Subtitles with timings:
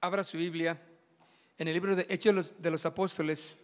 [0.00, 0.80] abra su Biblia
[1.58, 3.58] en el libro de Hechos de los, Apóstoles.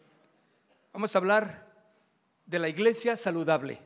[0.92, 1.72] Vamos a hablar
[2.46, 3.78] de la iglesia saludable,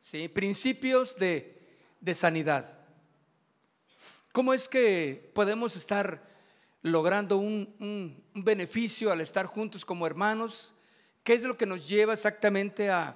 [0.00, 0.28] ¿sí?
[0.28, 1.60] principios de,
[2.00, 2.78] de sanidad.
[4.32, 6.22] ¿Cómo es que podemos estar
[6.82, 10.72] logrando un, un- un beneficio al estar juntos como hermanos?
[11.24, 13.08] ¿Qué es lo que nos lleva exactamente a,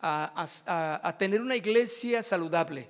[0.00, 2.88] a- a- a tener una iglesia saludable?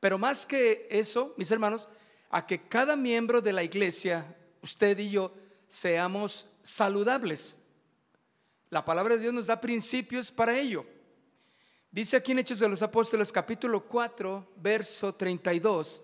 [0.00, 1.88] Pero más que eso, mis hermanos,
[2.32, 5.34] a que cada miembro de la iglesia, usted y yo,
[5.68, 7.58] seamos saludables.
[8.70, 10.86] La palabra de Dios nos da principios para ello.
[11.90, 16.02] Dice aquí en Hechos de los Apóstoles capítulo 4, verso 32.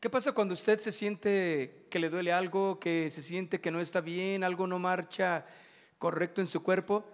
[0.00, 3.80] ¿Qué pasa cuando usted se siente que le duele algo, que se siente que no
[3.80, 5.46] está bien, algo no marcha
[5.98, 7.04] correcto en su cuerpo?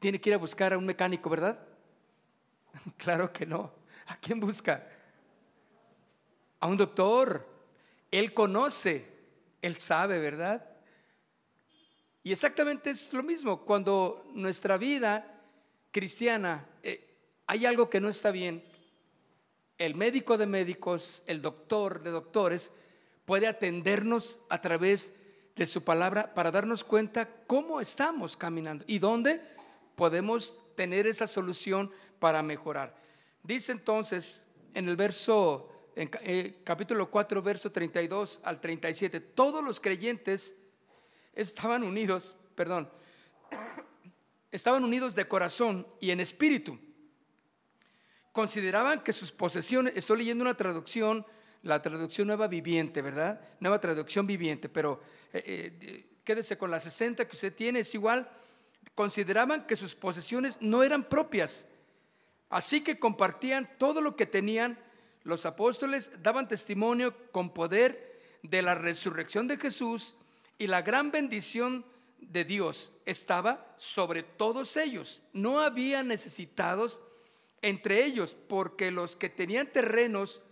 [0.00, 1.67] Tiene que ir a buscar a un mecánico, ¿verdad?
[2.96, 3.72] Claro que no.
[4.06, 4.86] ¿A quién busca?
[6.60, 7.46] A un doctor.
[8.10, 9.06] Él conoce,
[9.60, 10.64] él sabe, ¿verdad?
[12.22, 13.64] Y exactamente es lo mismo.
[13.64, 15.42] Cuando nuestra vida
[15.90, 18.64] cristiana eh, hay algo que no está bien,
[19.78, 22.72] el médico de médicos, el doctor de doctores,
[23.24, 25.14] puede atendernos a través
[25.54, 29.40] de su palabra para darnos cuenta cómo estamos caminando y dónde
[29.98, 32.96] podemos tener esa solución para mejorar.
[33.42, 40.54] Dice entonces en el verso, eh, capítulo 4, verso 32 al 37, todos los creyentes
[41.34, 42.88] estaban unidos, perdón,
[44.52, 46.78] estaban unidos de corazón y en espíritu
[48.30, 51.26] consideraban que sus posesiones, estoy leyendo una traducción,
[51.64, 53.40] la traducción nueva viviente, ¿verdad?
[53.58, 55.02] Nueva traducción viviente, pero
[55.32, 58.30] eh, eh, quédese con la 60 que usted tiene, es igual.
[58.94, 61.66] Consideraban que sus posesiones no eran propias,
[62.50, 64.78] así que compartían todo lo que tenían.
[65.22, 70.14] Los apóstoles daban testimonio con poder de la resurrección de Jesús
[70.58, 71.84] y la gran bendición
[72.18, 75.22] de Dios estaba sobre todos ellos.
[75.32, 77.00] No había necesitados
[77.62, 80.42] entre ellos, porque los que tenían terrenos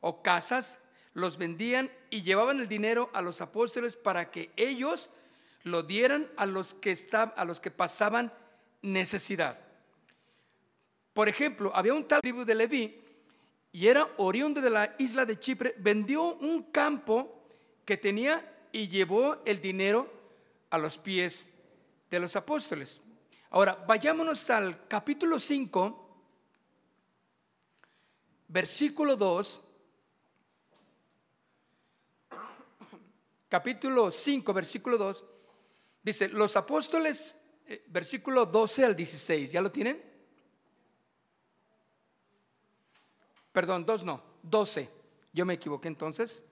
[0.00, 0.78] o casas
[1.14, 5.10] los vendían y llevaban el dinero a los apóstoles para que ellos
[5.64, 8.32] lo dieran a los que estaban, a los que pasaban
[8.82, 9.58] necesidad.
[11.12, 13.00] Por ejemplo, había un tal tribu de Leví
[13.70, 17.42] y era oriundo de la isla de Chipre, vendió un campo
[17.84, 20.10] que tenía y llevó el dinero
[20.70, 21.48] a los pies
[22.10, 23.00] de los apóstoles.
[23.50, 26.08] Ahora, vayámonos al capítulo 5,
[28.48, 29.62] versículo 2,
[33.48, 35.24] capítulo 5, versículo 2,
[36.02, 40.02] dice, los apóstoles, eh, versículo 12 al 16, ¿ya lo tienen?
[43.52, 44.88] Perdón, 2 no, 12,
[45.32, 46.44] yo me equivoqué entonces.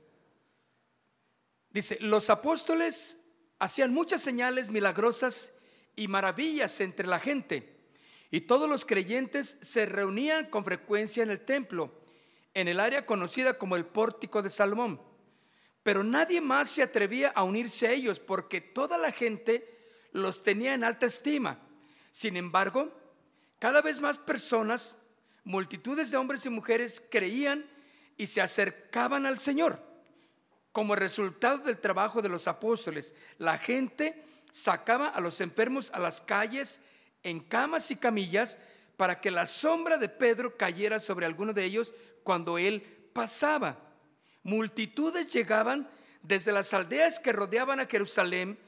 [1.70, 3.18] Dice, los apóstoles
[3.58, 5.52] hacían muchas señales milagrosas
[5.96, 7.78] y maravillas entre la gente.
[8.30, 11.92] Y todos los creyentes se reunían con frecuencia en el templo,
[12.54, 15.00] en el área conocida como el pórtico de Salomón.
[15.82, 19.66] Pero nadie más se atrevía a unirse a ellos porque toda la gente
[20.12, 21.58] los tenía en alta estima.
[22.10, 22.92] Sin embargo,
[23.58, 24.98] cada vez más personas,
[25.44, 27.68] multitudes de hombres y mujeres creían
[28.16, 29.82] y se acercaban al Señor.
[30.72, 36.20] Como resultado del trabajo de los apóstoles, la gente sacaba a los enfermos a las
[36.20, 36.80] calles
[37.22, 38.58] en camas y camillas
[38.96, 42.82] para que la sombra de Pedro cayera sobre alguno de ellos cuando él
[43.12, 43.89] pasaba.
[44.42, 45.88] Multitudes llegaban
[46.22, 48.58] desde las aldeas que rodeaban a Jerusalén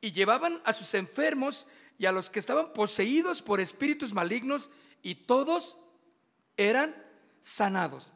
[0.00, 1.66] y llevaban a sus enfermos
[1.98, 4.70] y a los que estaban poseídos por espíritus malignos
[5.02, 5.78] y todos
[6.56, 6.94] eran
[7.40, 8.12] sanados.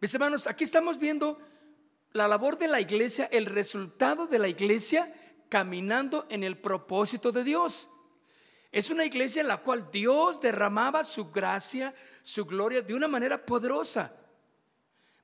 [0.00, 1.38] Mis hermanos, aquí estamos viendo
[2.12, 5.12] la labor de la iglesia, el resultado de la iglesia
[5.48, 7.88] caminando en el propósito de Dios.
[8.70, 13.44] Es una iglesia en la cual Dios derramaba su gracia, su gloria de una manera
[13.44, 14.14] poderosa.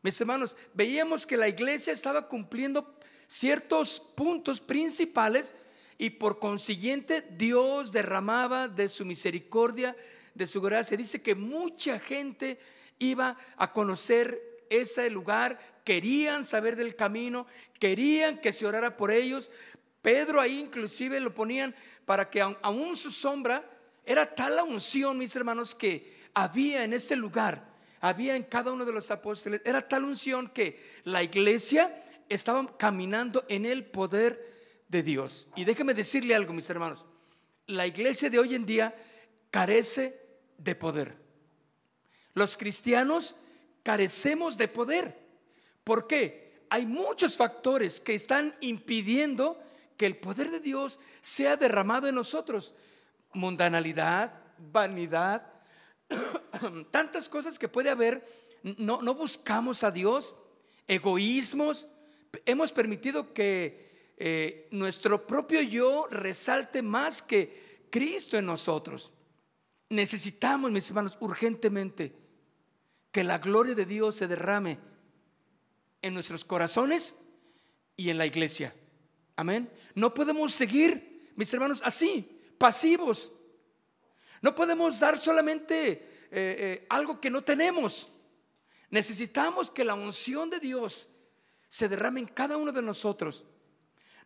[0.04, 2.94] Mis hermanos, veíamos que la iglesia estaba cumpliendo
[3.26, 5.54] ciertos puntos principales
[5.96, 9.96] y por consiguiente Dios derramaba de su misericordia,
[10.34, 10.98] de su gracia.
[10.98, 12.60] Dice que mucha gente
[12.98, 17.46] iba a conocer ese lugar, querían saber del camino,
[17.80, 19.50] querían que se orara por ellos.
[20.02, 21.74] Pedro ahí inclusive lo ponían
[22.04, 23.64] para que aún su sombra
[24.04, 27.73] era tal la unción, mis hermanos, que había en ese lugar,
[28.04, 33.46] había en cada uno de los apóstoles, era tal unción que la iglesia estaba caminando
[33.48, 35.46] en el poder de Dios.
[35.56, 37.02] Y déjeme decirle algo, mis hermanos,
[37.66, 38.94] la iglesia de hoy en día
[39.50, 40.20] carece
[40.58, 41.16] de poder.
[42.34, 43.36] Los cristianos
[43.82, 45.18] carecemos de poder.
[45.82, 46.66] ¿Por qué?
[46.68, 49.58] Hay muchos factores que están impidiendo
[49.96, 52.74] que el poder de Dios sea derramado en nosotros.
[53.32, 55.53] Mundanalidad, vanidad,
[56.90, 58.26] tantas cosas que puede haber.
[58.62, 60.34] No, buscamos a Dios,
[60.88, 61.88] egoísmos.
[62.46, 69.12] Hemos permitido que eh, nuestro propio yo resalte más que Cristo en nosotros.
[69.90, 72.14] Necesitamos, mis hermanos, urgentemente
[73.12, 74.78] que la gloria de Dios se derrame
[76.02, 77.16] en nuestros corazones
[77.96, 78.74] y en la iglesia.
[79.36, 79.70] Amén.
[79.94, 82.28] No podemos seguir, mis hermanos, así,
[82.58, 83.32] pasivos.
[84.44, 88.10] No podemos dar solamente eh, eh, algo que no tenemos.
[88.90, 91.08] Necesitamos que la unción de Dios
[91.66, 93.42] se derrame en cada uno de nosotros.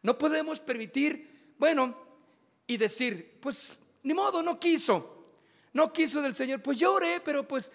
[0.02, 1.96] No podemos permitir, bueno,
[2.66, 5.30] y decir, pues ni modo, no quiso.
[5.72, 6.62] No quiso del Señor.
[6.62, 7.70] Pues yo oré, pero pues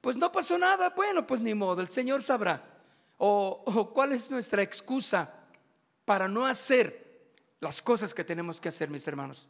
[0.00, 2.62] pues no pasó nada, bueno, pues ni modo, el Señor sabrá.
[3.16, 5.34] O, cuál es nuestra excusa
[6.04, 9.48] para no hacer las cosas que tenemos que hacer, mis hermanos.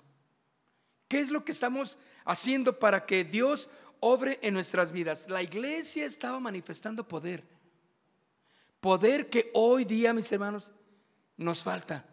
[1.07, 1.99] ¿Qué es lo que estamos
[2.29, 5.29] haciendo para que Dios obre en nuestras vidas?
[5.29, 7.43] La iglesia estaba manifestando poder.
[8.81, 10.71] Poder que hoy día, mis hermanos,
[11.37, 12.07] nos falta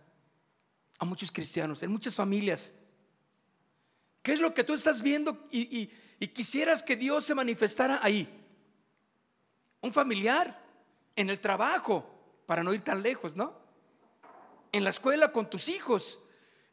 [0.97, 2.73] a muchos cristianos, en muchas familias.
[4.23, 8.27] ¿Qué es lo que tú estás viendo y, y quisieras que Dios se manifestara ahí.
[9.81, 10.59] Un familiar,
[11.15, 12.09] en el trabajo,
[12.45, 13.53] para no ir tan lejos, ¿no?
[14.71, 16.19] En la escuela con tus hijos.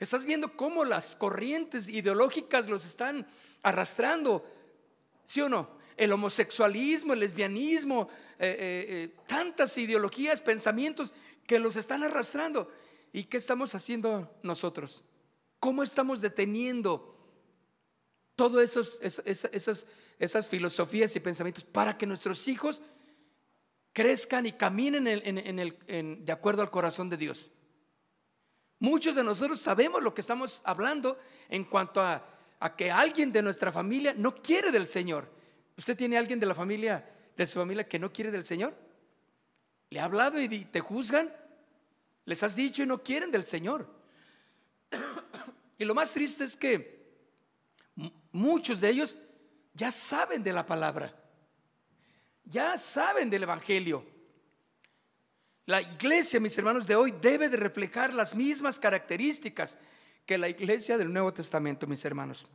[0.03, 3.25] Estás viendo cómo las corrientes ideológicas los están
[3.63, 4.45] arrastrando,
[5.25, 5.79] ¿sí o no?
[5.97, 11.15] El homosexualismo, el lesbianismo, eh, eh, eh, tantas ideologías, pensamientos
[11.47, 12.69] que los están arrastrando.
[13.13, 15.05] ¿Y qué estamos haciendo nosotros?
[15.61, 17.09] ¿Cómo estamos deteniendo
[18.35, 18.99] Todas esos,
[20.19, 22.83] esas, filosofías y pensamientos para que nuestros hijos
[23.93, 27.53] crezcan y caminen de acuerdo al corazón de Dios.
[28.83, 31.17] Muchos de nosotros sabemos lo que estamos hablando
[31.49, 32.21] en cuanto a,
[32.77, 35.29] que alguien de nuestra familia no quiere del Señor.
[35.79, 38.75] ¿Usted tiene alguien de la familia, de su familia que no quiere del Señor?
[39.89, 41.33] ¿Le ha hablado y te juzgan?
[42.25, 43.87] ¿Les has dicho y no quieren del Señor?
[45.79, 47.03] Y lo más triste es que
[48.33, 49.17] muchos de ellos
[49.75, 51.15] ya saben de la palabra,
[52.45, 54.12] ya saben del Evangelio.
[55.67, 59.79] La iglesia, mis hermanos, de hoy debe de reflejar las mismas características
[60.27, 62.47] que la iglesia del Nuevo Testamento, mis hermanos.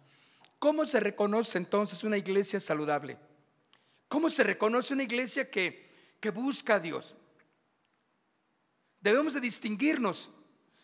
[0.60, 3.18] ¿Cómo se reconoce entonces una iglesia saludable?
[4.10, 7.16] ¿Cómo se reconoce una iglesia que, que busca a Dios?
[9.00, 10.32] Debemos de distinguirnos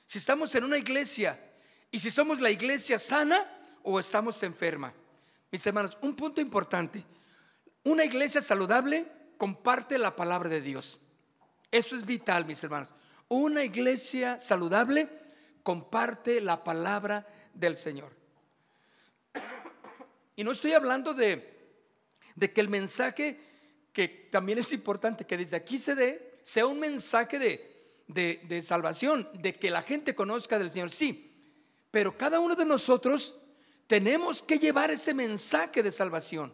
[0.05, 1.39] si estamos en una iglesia
[1.91, 3.45] y si somos la iglesia sana
[3.81, 4.93] o estamos enferma.
[5.51, 7.03] Mis hermanos, un punto importante.
[7.83, 10.99] Una iglesia saludable comparte la palabra de Dios.
[11.73, 12.89] Eso es vital, mis hermanos.
[13.29, 15.09] Una iglesia saludable
[15.63, 18.11] comparte la palabra del Señor.
[20.35, 21.81] Y no estoy hablando de,
[22.35, 23.39] de que el mensaje,
[23.91, 28.61] que también es importante que desde aquí se dé, sea un mensaje de, de, de
[28.61, 30.91] salvación, de que la gente conozca del Señor.
[30.91, 31.35] Sí,
[31.89, 33.35] pero cada uno de nosotros
[33.87, 36.53] tenemos que llevar ese mensaje de salvación.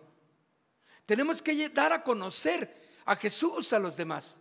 [1.06, 2.74] Tenemos que dar a conocer
[3.04, 4.38] a Jesús a los demás.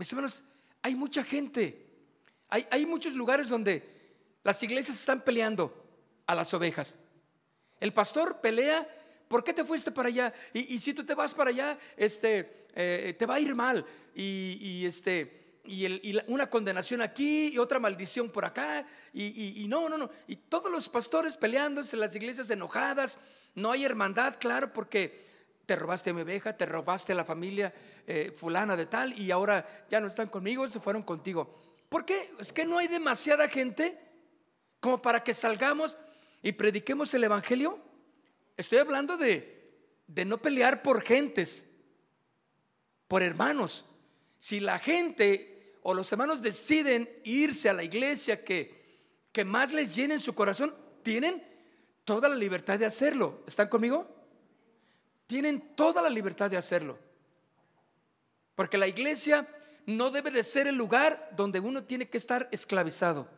[0.00, 0.42] Mis hermanos,
[0.80, 1.86] hay mucha gente,
[2.48, 3.86] hay, muchos lugares donde
[4.42, 5.76] las iglesias están peleando
[6.26, 6.96] a las ovejas.
[7.78, 8.88] El pastor pelea,
[9.28, 10.32] ¿por qué te fuiste para allá?
[10.54, 13.84] Y, si tú te vas para allá, este, eh, te va a ir mal.
[14.14, 18.86] Y, y este, y, una condenación aquí y otra maldición por acá.
[19.12, 20.08] Y, no, no, no.
[20.28, 23.18] Y todos los pastores peleándose, las iglesias enojadas.
[23.54, 25.29] No hay hermandad, claro, porque
[25.70, 27.72] te robaste a mi oveja, te robaste a la familia
[28.04, 31.62] eh, fulana de tal y ahora ya no están conmigo, se fueron contigo.
[31.88, 32.32] ¿Por qué?
[32.40, 33.96] Es que no hay demasiada gente
[34.80, 35.96] como para que salgamos
[36.42, 37.78] y prediquemos el Evangelio.
[38.56, 39.76] Estoy hablando de,
[40.08, 41.68] de no pelear por gentes,
[43.06, 43.84] por hermanos.
[44.38, 49.94] Si la gente o los hermanos deciden irse a la iglesia que, que más les
[49.94, 50.74] llene en su corazón,
[51.04, 51.40] tienen
[52.04, 53.44] toda la libertad de hacerlo.
[53.46, 54.19] ¿Están conmigo?
[55.30, 56.98] Tienen toda la libertad de hacerlo.
[58.56, 59.46] Porque la iglesia
[59.86, 63.28] no debe de ser el lugar donde uno tiene que estar esclavizado.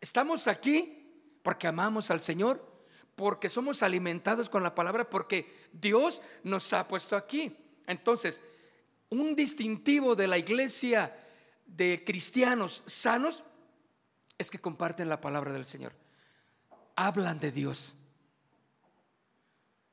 [0.00, 2.60] Estamos aquí porque amamos al Señor,
[3.14, 7.56] porque somos alimentados con la palabra, porque Dios nos ha puesto aquí.
[7.86, 8.42] Entonces,
[9.10, 11.16] un distintivo de la iglesia
[11.66, 13.44] de cristianos sanos
[14.38, 15.92] es que comparten la palabra del Señor.
[16.96, 17.94] Hablan de Dios.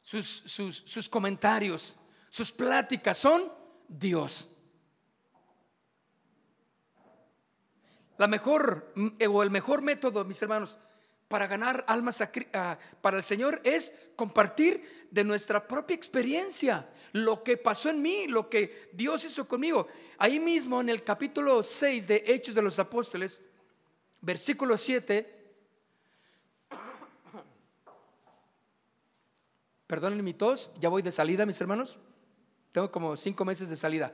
[0.04, 0.28] Sus,
[0.86, 1.96] sus, comentarios,
[2.30, 3.52] sus pláticas son
[3.88, 4.50] Dios.
[8.18, 10.78] La mejor eh, o el mejor método, mis hermanos,
[11.30, 12.22] para ganar almas
[13.02, 18.50] para el Señor es compartir de nuestra propia experiencia, lo que pasó en mí, lo
[18.50, 19.88] que Dios hizo conmigo.
[20.20, 23.42] Ahí mismo en el capítulo 6 de Hechos de los Apóstoles,
[24.22, 25.33] versículo 7,
[29.94, 32.00] Perdonen mi tos, ya voy de salida, mis hermanos.
[32.72, 34.12] Tengo como cinco meses de salida.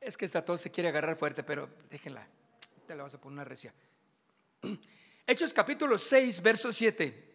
[0.00, 2.24] Es que esta tos se quiere agarrar fuerte, pero déjenla.
[2.86, 3.74] Te la vas a poner una recia.
[5.26, 7.34] Hechos capítulo 6, verso 7.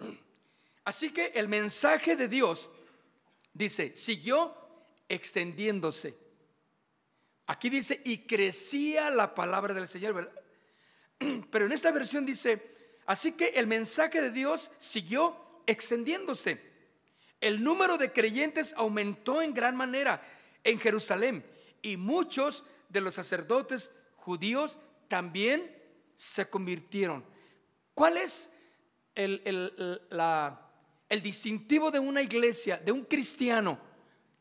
[0.84, 2.68] Así que el mensaje de Dios,
[3.54, 4.56] dice, siguió
[5.08, 6.18] extendiéndose.
[7.46, 10.42] Aquí dice, y crecía la palabra del Señor, ¿verdad?
[11.50, 12.62] Pero en esta versión dice,
[13.06, 16.60] así que el mensaje de Dios siguió extendiéndose.
[17.40, 20.22] El número de creyentes aumentó en gran manera
[20.64, 21.44] en Jerusalén
[21.82, 24.78] y muchos de los sacerdotes judíos
[25.08, 25.76] también
[26.14, 27.24] se convirtieron.
[27.94, 28.50] ¿Cuál es
[29.14, 29.42] el,
[31.08, 33.78] el distintivo de una iglesia, de un cristiano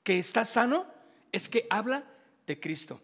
[0.04, 0.86] que está sano?
[1.32, 2.06] Es que habla
[2.46, 3.02] de Cristo.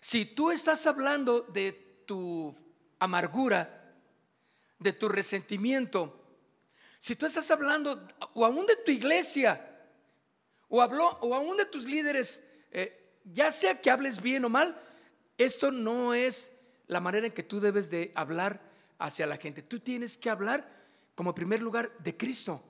[0.00, 2.54] Si tú estás hablando de tu
[2.98, 3.94] amargura,
[4.78, 6.24] de tu resentimiento,
[7.04, 9.60] si tú estás hablando o aún de tu iglesia,
[10.68, 14.80] o, habló, o aún de tus líderes, eh, ya sea que hables bien o mal,
[15.36, 16.50] esto no es
[16.86, 18.58] la manera en que tú debes de hablar
[18.98, 19.60] hacia la gente.
[19.60, 20.66] Tú tienes que hablar
[21.14, 22.62] como primer lugar de Cristo.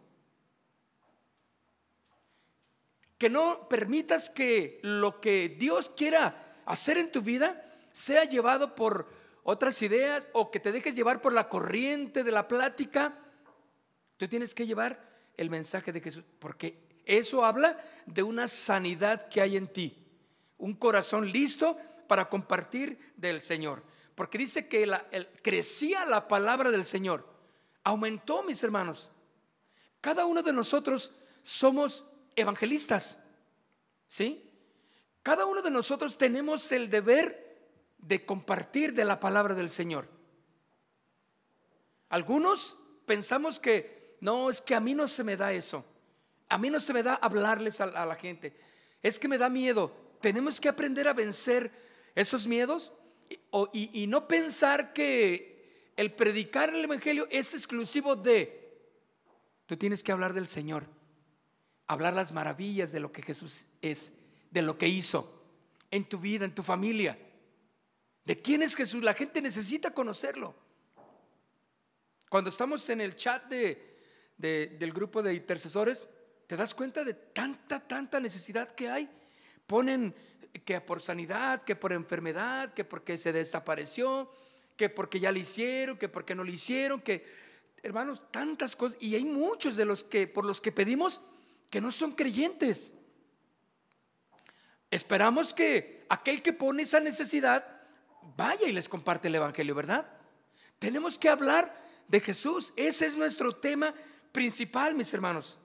[3.19, 9.09] Que no permitas que lo que Dios quiera hacer en tu vida sea llevado por
[9.45, 13.17] otras ideas o que te dejes llevar por la corriente de la plática.
[14.17, 14.99] Tú tienes que llevar
[15.37, 20.03] el mensaje de Jesús, porque eso habla de una sanidad que hay en ti,
[20.57, 21.77] un corazón listo
[22.09, 23.83] para compartir del Señor.
[24.15, 24.91] Porque dice que
[25.43, 27.29] crecía la palabra del Señor,
[27.83, 29.11] aumentó, mis hermanos.
[30.01, 33.23] Cada uno de nosotros somos evangelistas,
[34.09, 34.51] ¿sí?
[35.23, 37.44] Cada uno de nosotros tenemos el deber
[38.07, 40.09] de compartir de la palabra del Señor.
[42.11, 45.85] Algunos pensamos que no, es que a mí no se me da eso.
[46.49, 48.57] A mí no se me da hablarles a, la gente.
[49.03, 49.93] Es que me da miedo.
[50.21, 51.73] Tenemos que aprender a vencer
[52.15, 52.93] esos miedos
[53.73, 58.63] y, no pensar que el predicar el Evangelio es exclusivo de...
[59.67, 60.85] Tú tienes que hablar del Señor,
[61.87, 64.13] hablar las maravillas de lo que Jesús es,
[64.51, 65.43] de lo que hizo
[65.91, 67.19] en tu vida, en tu familia.
[68.25, 69.03] ¿De quién es Jesús?
[69.03, 70.55] La gente necesita conocerlo.
[72.29, 73.99] Cuando estamos en el chat de,
[74.37, 76.09] del grupo de intercesores,
[76.47, 79.09] te das cuenta de tanta, tanta necesidad que hay.
[79.67, 80.15] Ponen
[80.65, 84.31] que por sanidad, que por enfermedad, que porque se desapareció,
[84.77, 87.27] que porque ya lo hicieron, que porque no lo hicieron, que
[87.83, 88.99] hermanos, tantas cosas.
[89.01, 91.21] Y hay muchos de los que por los que pedimos
[91.71, 92.95] que no son creyentes.
[94.91, 97.74] Esperamos que aquel que pone esa necesidad
[98.37, 100.07] vaya y les comparte el Evangelio, ¿verdad?
[100.79, 102.73] Tenemos que hablar de Jesús.
[102.77, 103.95] Ese es nuestro tema
[104.33, 105.59] principal, mis hermanos.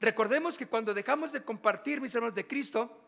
[0.00, 3.04] Recordemos que cuando dejamos de compartir, mis hermanos, de Cristo,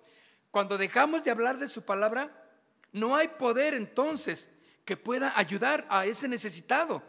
[0.50, 2.48] cuando dejamos de hablar de su palabra,
[2.92, 4.50] no hay poder entonces
[4.84, 7.02] que pueda ayudar a ese necesitado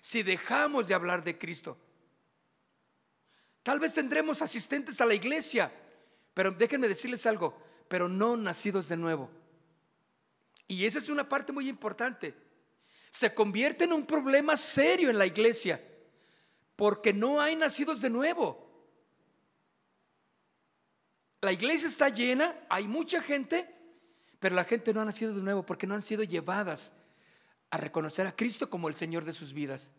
[0.00, 1.76] si dejamos de hablar de Cristo.
[3.62, 5.72] Tal vez tendremos asistentes a la iglesia,
[6.32, 9.28] pero déjenme decirles algo, pero no nacidos de nuevo.
[10.68, 12.34] Y esa es una parte muy importante.
[13.10, 15.82] Se convierte en un problema serio en la iglesia
[16.74, 18.66] porque no hay nacidos de nuevo.
[21.40, 23.72] La iglesia está llena, hay mucha gente,
[24.38, 26.94] pero la gente no ha nacido de nuevo porque no han sido llevadas
[27.70, 29.90] a reconocer a Cristo como el Señor de sus vidas.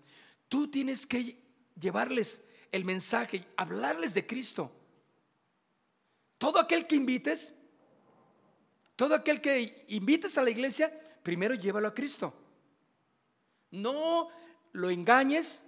[0.50, 1.44] Tú tienes que
[1.80, 4.72] llevarles el mensaje, hablarles de Cristo.
[6.38, 7.56] Todo aquel que invites
[8.98, 12.34] todo aquel que invites a la iglesia, primero llévalo a Cristo.
[13.70, 14.30] No
[14.74, 15.64] lo engañes,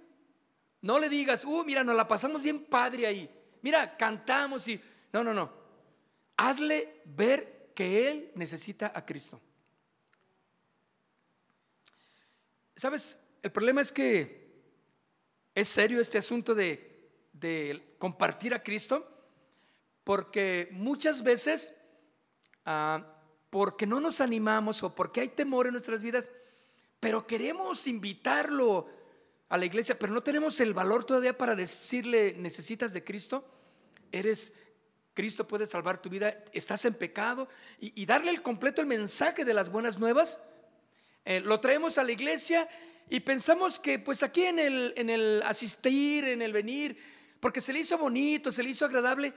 [0.82, 3.30] no le digas, uh, mira, nos la pasamos bien padre ahí.
[3.62, 4.80] Mira, cantamos y...
[5.12, 5.48] No, no, no.
[6.36, 9.40] Hazle ver que Él necesita a Cristo.
[12.74, 13.16] ¿Sabes?
[13.42, 14.50] El problema es que
[15.54, 19.06] es serio este asunto de, de compartir a Cristo,
[20.02, 21.72] porque muchas veces
[22.64, 23.19] ah,
[23.50, 26.30] porque no nos animamos o porque hay temor en nuestras vidas,
[27.00, 28.88] pero queremos invitarlo
[29.48, 33.44] a la iglesia, pero no tenemos el valor todavía para decirle, necesitas de Cristo,
[34.12, 34.52] eres,
[35.12, 37.48] Cristo puede salvar tu vida, estás en pecado,
[37.80, 40.38] y, darle el completo el mensaje de las buenas nuevas.
[41.24, 42.68] Eh, lo traemos a la iglesia
[43.08, 46.96] y pensamos que pues aquí en el, en el asistir, en el venir,
[47.40, 49.32] porque se le hizo bonito, se le hizo agradable,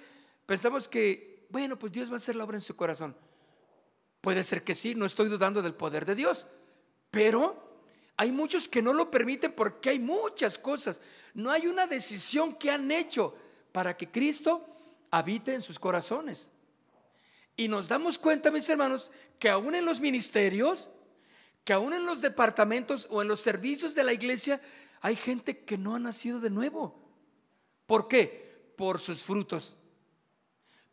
[0.45, 3.15] pensamos que, bueno, pues Dios va a hacer la obra en su corazón.
[4.23, 6.47] Puede ser que sí, no estoy dudando del poder de Dios,
[7.11, 7.61] pero
[8.15, 11.01] hay muchos que no lo permiten porque hay muchas cosas.
[11.33, 13.35] No hay una decisión que han hecho
[13.73, 14.65] para que Cristo
[15.11, 16.51] habite en sus corazones.
[17.57, 20.89] Y nos damos cuenta, mis hermanos, que aún en los ministerios,
[21.65, 24.61] que aún en los departamentos o en los servicios de la iglesia,
[25.01, 26.97] hay gente que no ha nacido de nuevo.
[27.85, 28.71] ¿Por qué?
[28.77, 29.75] Por sus frutos,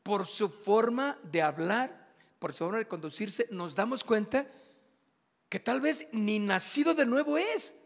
[0.03, 2.00] por su forma de hablar,
[2.41, 3.47] por su forma de conducirse.
[3.53, 4.49] Nos damos cuenta
[5.49, 7.77] que tal vez ni nacido de nuevo es.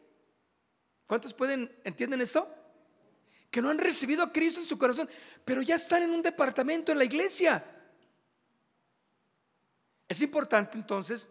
[1.07, 2.49] ¿Cuántos pueden, entienden eso?
[3.51, 5.11] Que no han recibido a Cristo en su corazón,
[5.45, 7.63] pero ya están en un departamento en la iglesia.
[10.09, 11.29] Es importante entonces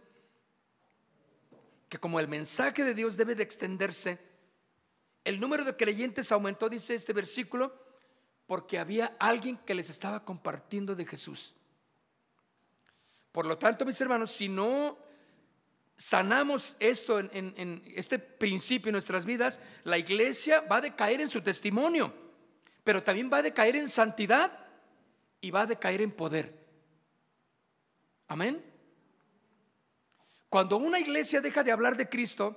[1.88, 4.20] que como el mensaje de Dios debe de extenderse,
[5.24, 7.74] el número de creyentes aumentó, dice este versículo,
[8.48, 11.56] porque había alguien que les estaba compartiendo de Jesús.
[13.34, 14.96] Por lo tanto, mis hermanos, si no
[15.98, 21.42] sanamos esto en, este principio en nuestras vidas, la iglesia va a decaer en su
[21.42, 22.13] testimonio,
[22.84, 24.60] pero también va a decaer en santidad
[25.42, 26.54] y va a decaer en poder.
[28.28, 28.63] Amén.
[30.48, 32.56] Cuando una iglesia deja de hablar de Cristo,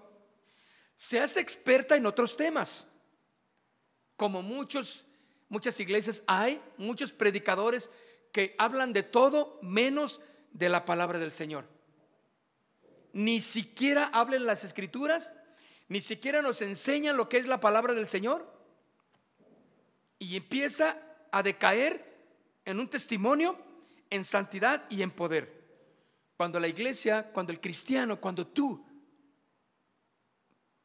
[0.95, 2.87] se hace experta en otros temas.
[4.15, 5.07] Como muchos,
[5.49, 7.91] muchas iglesias hay, muchos predicadores
[8.31, 11.77] que hablan de todo menos de la palabra del Señor
[13.17, 15.33] ni siquiera hablen las escrituras,
[15.89, 18.47] ni siquiera nos enseñan lo que es la palabra del Señor.
[20.19, 20.99] Y empieza
[21.33, 22.15] a decaer
[22.67, 23.57] en un testimonio,
[24.11, 25.65] en santidad y en poder.
[26.37, 28.85] Cuando la iglesia, cuando el cristiano, cuando tú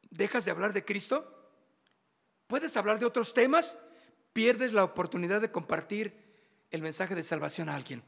[0.08, 1.52] dejas de hablar de Cristo,
[2.46, 3.76] puedes hablar de otros temas,
[4.32, 6.16] pierdes la oportunidad de compartir
[6.70, 8.02] el mensaje de salvación a alguien.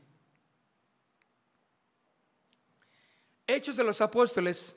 [3.46, 4.74] Hechos de los Apóstoles,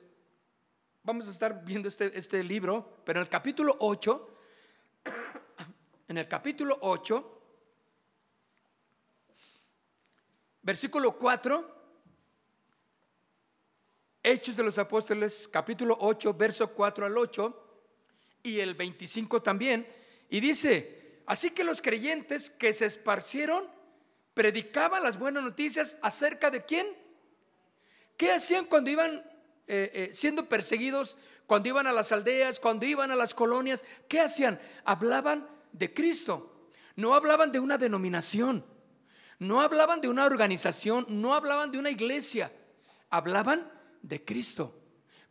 [1.02, 4.38] vamos a estar viendo este, este libro, pero en el capítulo 8,
[6.10, 7.42] en el capítulo 8,
[10.64, 11.76] versículo 4,
[14.22, 17.64] Hechos de los Apóstoles, capítulo 8, verso 4 al 8,
[18.44, 19.88] y el 25 también,
[20.30, 23.66] y dice, así que los creyentes que se esparcieron
[24.34, 27.07] predicaban las buenas noticias acerca de quién?
[28.18, 29.24] ¿Qué hacían cuando iban
[29.68, 33.84] eh, eh, siendo perseguidos, cuando iban a las aldeas, cuando iban a las colonias?
[34.10, 34.60] ¿Qué hacían?
[34.84, 36.72] Hablaban de Cristo.
[36.96, 38.66] No hablaban de una denominación.
[39.38, 41.06] No hablaban de una organización.
[41.08, 42.52] No hablaban de una iglesia.
[43.12, 44.74] Hablaban de Cristo.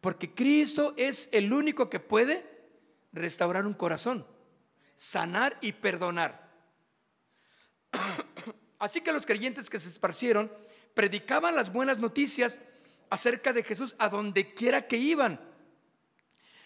[0.01, 2.46] Porque Cristo es el único que puede
[3.12, 4.25] restaurar un corazón,
[4.96, 6.53] sanar y perdonar.
[8.79, 10.53] Así que los creyentes que se esparcieron
[10.94, 12.61] predicaban las buenas noticias
[13.11, 15.40] acerca de Jesús a donde quiera que iban.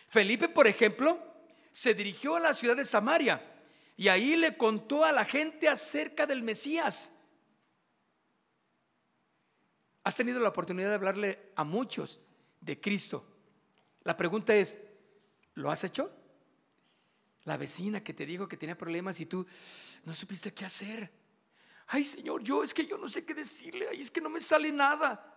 [0.08, 1.18] Felipe, por ejemplo,
[1.72, 3.40] se dirigió a la ciudad de Samaria
[3.96, 7.12] y ahí le contó a la gente acerca del Mesías.
[10.02, 12.20] Has tenido la oportunidad de hablarle a muchos
[12.60, 13.24] de Cristo.
[14.02, 14.78] La pregunta es,
[15.54, 16.10] ¿lo has hecho?
[17.44, 19.46] La vecina que te dijo que tenía problemas y tú
[20.04, 21.10] no supiste qué hacer.
[21.88, 24.40] Ay, Señor, yo es que yo no sé qué decirle, ay, es que no me
[24.40, 25.36] sale nada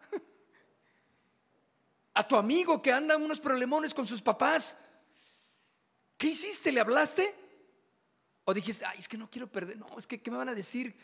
[2.14, 4.78] a tu amigo que anda unos problemones con sus papás.
[6.18, 6.72] ¿Qué hiciste?
[6.72, 7.34] ¿Le hablaste?
[8.46, 9.78] O dijiste, ay, es que no quiero perder.
[9.78, 10.96] No, es que, ¿qué me van a decir?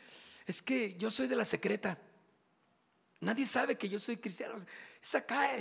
[0.45, 1.98] Es que yo soy de la secreta.
[3.22, 4.56] Nadie sabe que yo soy cristiano.
[5.02, 5.52] Es acá.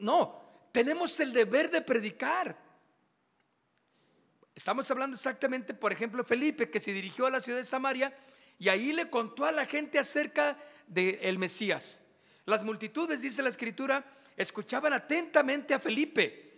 [0.00, 2.56] no, tenemos el deber de predicar.
[4.54, 8.16] Estamos hablando exactamente, por ejemplo, Felipe, que se dirigió a la ciudad de Samaria
[8.58, 12.00] y ahí le contó a la gente acerca del Mesías.
[12.44, 14.04] Las multitudes, dice la escritura,
[14.38, 16.48] escuchaban atentamente a Felipe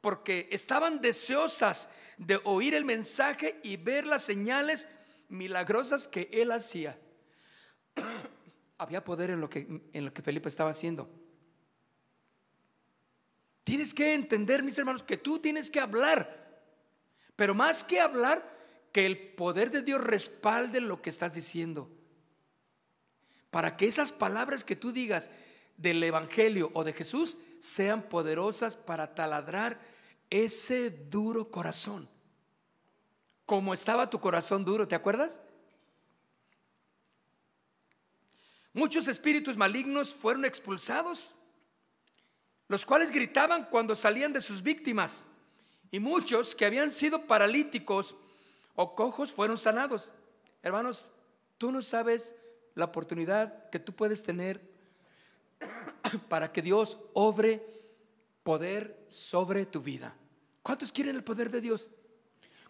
[0.00, 4.88] porque estaban deseosas de oír el mensaje y ver las señales
[5.28, 6.98] milagrosas que él hacía.
[8.78, 11.08] Había poder en lo que, en lo que Felipe estaba haciendo.
[13.64, 16.62] Tienes que entender, mis hermanos, que tú tienes que hablar,
[17.36, 18.56] pero más que hablar,
[18.92, 21.90] que el poder de Dios respalde lo que estás diciendo.
[23.50, 25.30] Para que esas palabras que tú digas
[25.78, 29.80] del Evangelio o de Jesús sean poderosas para taladrar
[30.28, 32.08] ese duro corazón.
[33.46, 35.40] Como estaba tu corazón duro, ¿te acuerdas?
[38.74, 41.34] Muchos espíritus malignos fueron expulsados,
[42.68, 45.24] los cuales gritaban cuando salían de sus víctimas.
[45.90, 48.14] Y muchos que habían sido paralíticos
[48.74, 50.12] o cojos fueron sanados.
[50.62, 51.10] Hermanos,
[51.56, 52.34] tú no sabes
[52.74, 54.60] la oportunidad que tú puedes tener
[56.28, 57.64] para que Dios obre
[58.42, 60.16] poder sobre tu vida.
[60.62, 61.90] ¿Cuántos quieren el poder de Dios?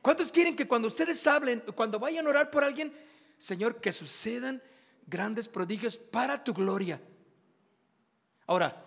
[0.03, 2.93] ¿Cuántos quieren que cuando ustedes hablen, cuando vayan a orar por alguien,
[3.37, 4.63] Señor, que sucedan
[5.07, 7.01] grandes prodigios para tu gloria?
[8.47, 8.85] Ahora,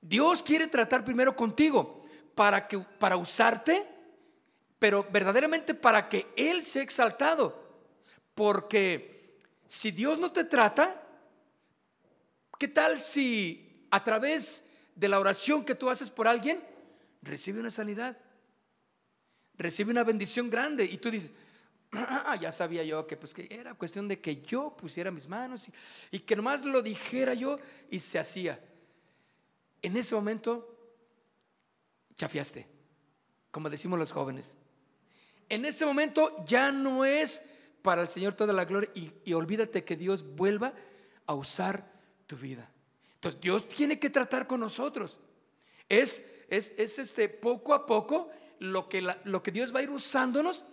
[0.00, 3.86] Dios quiere tratar primero contigo para que para usarte,
[4.78, 7.64] pero verdaderamente para que él sea exaltado.
[8.34, 11.05] Porque si Dios no te trata,
[12.58, 14.64] ¿qué tal si a través
[14.94, 16.62] de la oración que tú haces por alguien
[17.22, 18.16] recibe una sanidad?
[19.58, 21.30] Recibe una bendición grande y tú dices,
[21.92, 25.68] ah, ya sabía yo que pues que era cuestión de que yo pusiera mis manos
[25.68, 25.72] y,
[26.16, 27.58] y que nomás lo dijera yo
[27.90, 28.60] y se hacía.
[29.82, 30.76] En ese momento
[32.16, 32.66] chafiaste,
[33.50, 34.56] como decimos los jóvenes.
[35.48, 37.44] En ese momento ya no es
[37.82, 40.74] para el Señor toda la gloria y, olvídate que Dios vuelva
[41.24, 41.88] a usar
[42.26, 42.70] tu vida.
[43.14, 45.18] Entonces Dios tiene que tratar con nosotros.
[45.88, 50.64] Es, es, este, poco a poco lo que, lo que Dios va a ir usándonos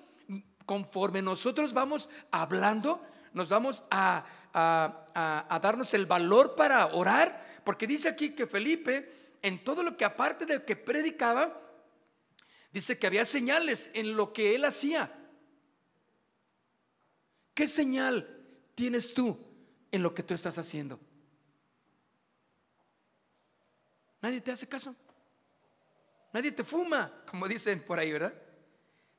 [0.65, 3.01] conforme nosotros vamos hablando,
[3.33, 9.63] nos vamos a, a, darnos el valor para orar, porque dice aquí que Felipe, en
[9.63, 11.59] todo lo que aparte de que predicaba,
[12.71, 15.13] dice que había señales en lo que él hacía.
[17.53, 19.37] ¿Qué señal tienes tú
[19.91, 20.99] en lo que tú estás haciendo?
[24.23, 24.95] Nadie te hace caso.
[26.31, 28.33] Nadie te fuma, como dicen por ahí, ¿verdad?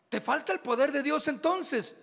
[0.09, 2.01] Te falta el poder de Dios entonces.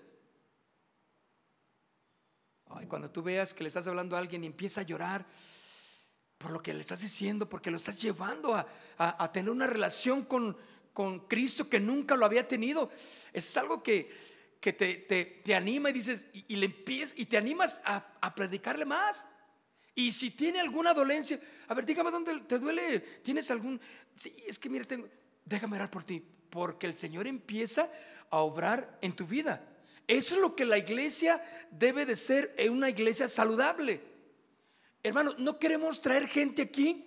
[2.68, 5.26] Ay, cuando tú veas que le estás hablando a alguien y empieza a llorar
[6.38, 10.56] por lo que le estás diciendo, porque lo estás llevando a, tener una relación con,
[10.94, 12.92] con, Cristo que nunca lo había tenido.
[13.34, 17.82] Es algo que, que te, te, anima y dices, y, le empiezas, y te animas
[17.84, 19.28] a, a, predicarle más.
[19.94, 23.80] Y si tiene alguna dolencia, a ver, dígame dónde te duele, tienes algún,
[24.16, 25.08] sí, es que mira, tengo,
[25.46, 27.90] déjame orar por ti, porque el Señor empieza
[28.30, 29.68] a obrar en tu vida.
[30.08, 34.02] Eso es lo que la iglesia debe de ser, una iglesia saludable.
[35.04, 37.06] Hermano, no queremos traer gente aquí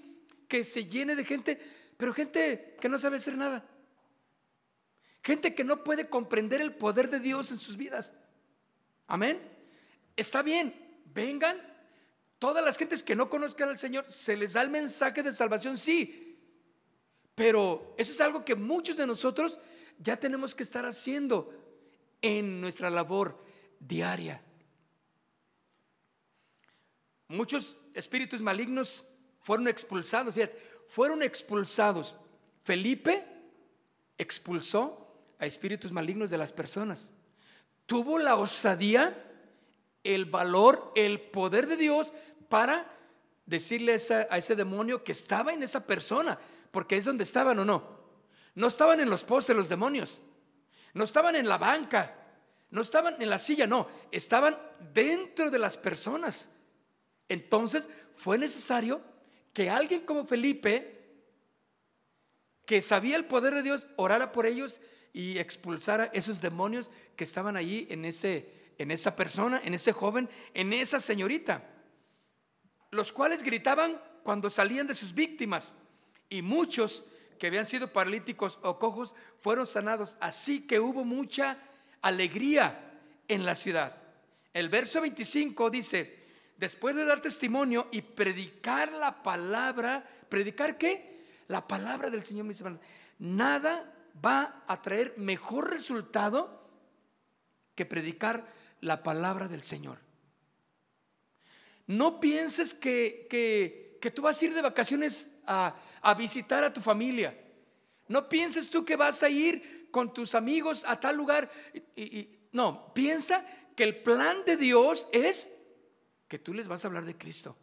[0.48, 1.60] que se llene de gente,
[1.96, 3.64] pero gente que no sabe hacer nada.
[5.22, 8.12] Gente que no puede comprender el poder de Dios en sus vidas.
[9.06, 9.40] Amén.
[10.16, 10.74] Está bien,
[11.14, 11.73] vengan.
[12.44, 15.78] Todas las gentes que no conozcan al Señor, se les da el mensaje de salvación,
[15.78, 16.38] sí.
[17.34, 19.58] Pero eso es algo que muchos de nosotros
[19.98, 21.54] ya tenemos que estar haciendo
[22.20, 23.42] en nuestra labor
[23.80, 24.44] diaria.
[27.28, 29.06] Muchos espíritus malignos
[29.40, 32.14] fueron expulsados, fíjate, fueron expulsados.
[32.62, 33.24] Felipe
[34.18, 37.10] expulsó a espíritus malignos de las personas.
[37.86, 39.30] Tuvo la osadía,
[40.02, 42.12] el valor, el poder de Dios
[42.48, 42.90] para
[43.46, 46.38] decirle a, ese demonio que estaba en esa persona,
[46.70, 48.04] porque es donde estaban o no.
[48.54, 50.20] No estaban en los postes los demonios,
[50.92, 52.14] no estaban en la banca,
[52.70, 54.56] no estaban en la silla, no, estaban
[54.92, 56.48] dentro de las personas.
[57.28, 59.00] Entonces fue necesario
[59.52, 61.02] que alguien como Felipe,
[62.66, 64.80] que sabía el poder de Dios, orara por ellos
[65.12, 70.28] y expulsara esos demonios que estaban allí en, ese, en esa persona, en ese joven,
[70.54, 71.73] en esa señorita,
[72.94, 75.74] los cuales gritaban cuando salían de sus víctimas
[76.28, 77.04] y muchos
[77.38, 81.58] que habían sido paralíticos o cojos fueron sanados, así que hubo mucha
[82.00, 83.96] alegría en la ciudad.
[84.52, 86.24] El verso 25 dice,
[86.56, 91.24] después de dar testimonio y predicar la palabra, ¿predicar qué?
[91.48, 92.80] La palabra del Señor, mis hermanos.
[93.18, 93.92] Nada
[94.24, 96.62] va a traer mejor resultado
[97.74, 98.46] que predicar
[98.80, 100.03] la palabra del Señor.
[101.86, 105.74] No pienses que, que, tú vas a ir de vacaciones a,
[106.16, 107.38] visitar a tu familia.
[108.08, 111.50] No pienses tú que vas a ir con tus amigos a tal lugar.
[111.96, 113.44] Y, no, piensa
[113.76, 115.52] que el plan de Dios es
[116.28, 117.56] que tú les vas a hablar de Cristo.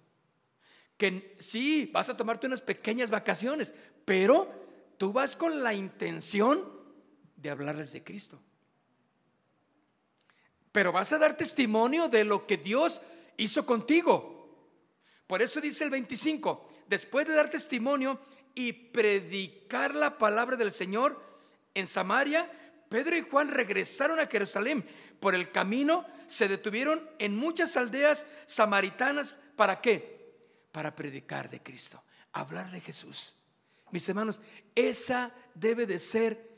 [0.97, 3.73] Que sí, vas a tomarte unas pequeñas vacaciones,
[4.05, 4.61] pero
[5.01, 6.63] Tú vas con la intención
[7.35, 8.39] de hablarles de Cristo.
[10.71, 13.01] Pero vas a dar testimonio de lo que Dios
[13.41, 14.37] hizo contigo.
[15.27, 18.19] Por eso dice el 25, después de dar testimonio
[18.53, 21.21] y predicar la palabra del Señor
[21.73, 22.51] en Samaria,
[22.89, 24.85] Pedro y Juan regresaron a Jerusalén.
[25.19, 29.35] Por el camino se detuvieron en muchas aldeas samaritanas.
[29.55, 30.35] ¿Para qué?
[30.71, 33.35] Para predicar de Cristo, hablar de Jesús.
[33.91, 34.41] Mis hermanos,
[34.75, 36.51] esa debe de ser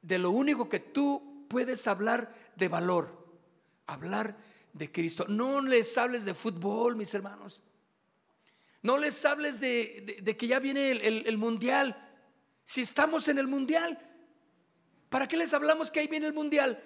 [0.00, 3.22] de lo único que tú puedes hablar de valor.
[3.86, 4.36] Hablar
[4.72, 5.26] de Cristo.
[5.28, 7.62] No les hables de fútbol, mis hermanos.
[8.82, 11.96] No les hables de, que ya viene el, mundial.
[12.64, 13.98] Si estamos en el mundial,
[15.08, 16.82] ¿para qué les hablamos que ahí viene el mundial?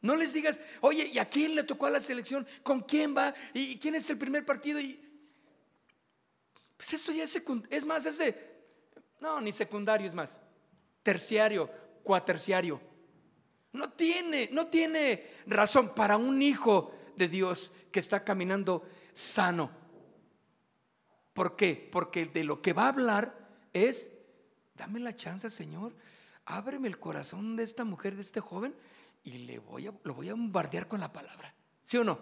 [0.00, 2.46] No les digas, oye, ¿y a quién le tocó a la selección?
[2.64, 3.32] ¿Con quién va?
[3.54, 4.80] ¿Y quién es el primer partido?
[4.80, 4.98] Y,
[6.76, 7.40] pues esto ya es,
[7.70, 8.52] es más, es de,
[9.20, 10.40] no, ni secundario es más,
[11.04, 11.70] terciario,
[12.02, 12.80] cuaterciario.
[13.72, 19.70] No tiene, no tiene razón para un hijo de Dios que está caminando sano.
[21.32, 21.88] ¿Por qué?
[21.90, 23.34] Porque de lo que va a hablar
[23.72, 24.10] es,
[24.74, 25.94] dame la chance, Señor,
[26.44, 28.74] ábreme el corazón de esta mujer, de este joven,
[29.24, 31.54] y le voy a, lo voy a bombardear con la palabra.
[31.84, 32.18] ¿Sí o no?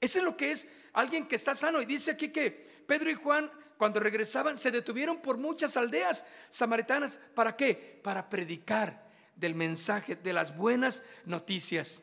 [0.00, 1.82] Eso es lo que es alguien que está sano.
[1.82, 2.50] Y dice aquí que
[2.86, 7.18] Pedro y Juan, cuando regresaban, se detuvieron por muchas aldeas samaritanas.
[7.34, 8.00] ¿Para qué?
[8.02, 9.09] Para predicar
[9.40, 12.00] del mensaje, de las buenas noticias.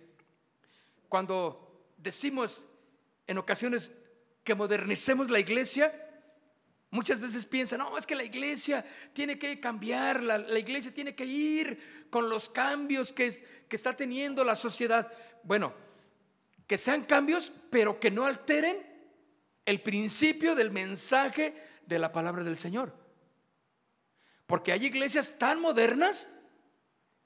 [1.08, 2.66] Cuando decimos
[3.28, 3.92] en ocasiones
[4.44, 5.94] que modernicemos la iglesia,
[6.90, 11.26] muchas veces piensan, no, es que la iglesia tiene que cambiar, la, iglesia tiene que
[11.26, 13.32] ir con los cambios que,
[13.70, 15.12] que está teniendo la sociedad.
[15.44, 15.74] Bueno,
[16.66, 18.86] que sean cambios, pero que no alteren
[19.66, 21.54] el principio del mensaje
[21.86, 22.94] de la palabra del Señor.
[24.48, 26.30] Porque hay iglesias tan modernas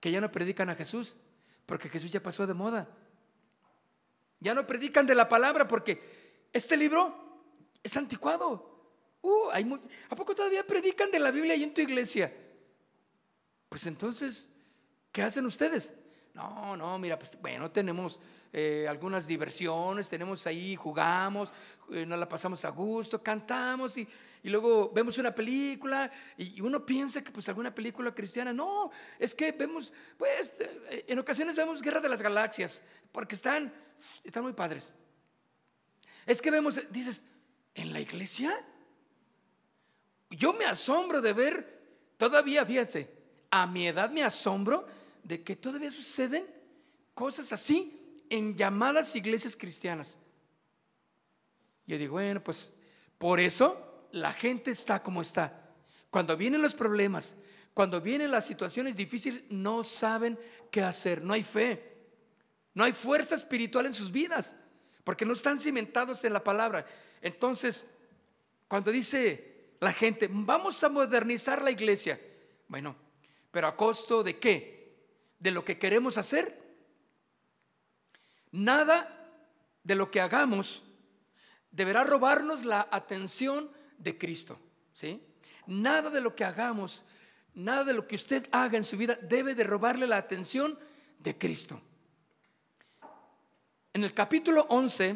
[0.01, 1.15] que ya no predican a Jesús,
[1.65, 2.89] porque Jesús ya pasó de moda.
[4.41, 7.15] Ya no predican de la palabra porque este libro
[7.81, 8.69] es anticuado.
[9.21, 9.49] Uh,
[10.09, 12.35] ¿A poco todavía predican de la Biblia ahí en tu iglesia?
[13.69, 14.49] Pues entonces,
[15.11, 15.93] ¿qué hacen ustedes?
[16.33, 18.19] No, no, mira, pues bueno, tenemos
[18.51, 21.53] eh, algunas diversiones, tenemos ahí, jugamos,
[21.91, 24.07] eh, nos la pasamos a gusto, cantamos y,
[24.49, 29.51] luego vemos una película y, uno piensa que pues alguna película cristiana, no, es que
[29.51, 30.51] vemos, pues
[30.89, 33.71] eh, en ocasiones vemos Guerra de las Galaxias, porque están,
[34.23, 34.93] están muy padres.
[36.25, 37.25] Es que vemos, dices,
[37.75, 38.65] en la iglesia,
[40.31, 41.81] yo me asombro de ver,
[42.17, 43.09] todavía, fíjate,
[43.51, 44.87] a mi edad me asombro
[45.23, 46.45] de que todavía suceden
[47.13, 50.17] cosas así en llamadas iglesias cristianas.
[51.85, 52.73] Yo digo, bueno, pues
[53.17, 55.69] por eso la gente está como está.
[56.09, 57.35] Cuando vienen los problemas,
[57.73, 60.37] cuando vienen las situaciones difíciles, no saben
[60.69, 61.97] qué hacer, no hay fe,
[62.73, 64.55] no hay fuerza espiritual en sus vidas
[65.03, 66.85] porque no están cimentados en la palabra.
[67.21, 67.87] Entonces,
[68.67, 72.19] cuando dice la gente, vamos a modernizar la iglesia,
[72.67, 72.95] bueno,
[73.51, 74.95] pero a costo de qué?
[75.39, 76.61] De lo que queremos hacer.
[78.51, 79.31] Nada
[79.83, 80.83] de lo que hagamos
[81.71, 83.71] deberá robarnos la atención
[84.01, 84.59] de Cristo,
[84.93, 85.21] ¿sí?
[85.67, 87.03] Nada de lo que hagamos,
[87.53, 90.77] nada de lo que usted haga en su vida debe de robarle la atención
[91.19, 91.79] de Cristo.
[93.93, 95.09] En el capítulo 11,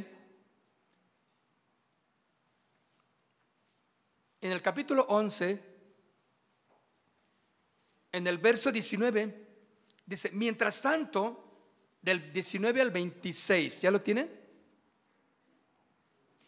[4.41, 5.63] en el capítulo 11,
[8.11, 9.47] en el verso 19,
[10.05, 11.41] dice, mientras tanto,
[12.01, 14.29] del 19 al 26, ¿ya lo tienen?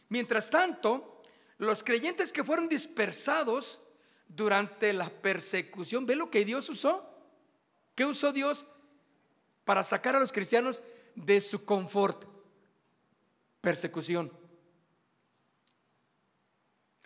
[0.09, 1.16] Mientras tanto,
[1.57, 3.79] los creyentes que fueron dispersados
[4.27, 7.09] durante la persecución, ¿ve lo que Dios usó?
[7.95, 8.67] ¿Qué usó Dios
[9.67, 10.81] para sacar a los cristianos
[11.17, 12.23] de su confort,
[13.59, 14.31] persecución.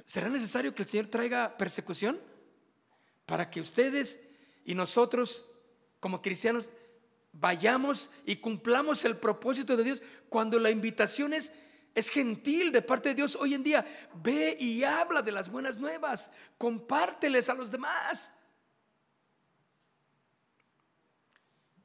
[0.05, 2.19] ¿Será necesario que el Señor traiga persecución
[3.25, 4.19] para que ustedes
[4.65, 5.45] y nosotros
[5.99, 6.69] como cristianos
[7.31, 11.53] vayamos y cumplamos el propósito de Dios cuando la invitación es,
[11.93, 13.86] es gentil de parte de Dios hoy en día?
[14.23, 18.34] Ve y habla de las buenas nuevas, compárteles a los demás.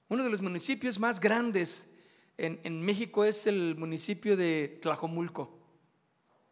[0.09, 1.89] Uno de los municipios más grandes
[2.39, 5.59] en, México es el municipio de Tlajomulco.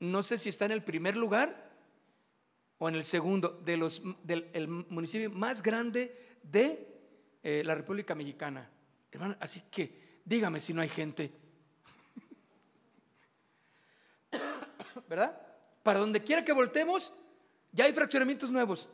[0.00, 1.72] No sé si está en el primer lugar
[2.78, 3.76] o en el segundo de
[4.24, 6.94] del el municipio más grande de
[7.42, 8.68] eh, la República Mexicana.
[9.12, 11.43] Hermano, así que dígame si no hay gente.
[15.08, 15.40] ¿Verdad?
[15.82, 17.12] Para donde quiera que voltemos,
[17.72, 18.88] ya hay fraccionamientos nuevos.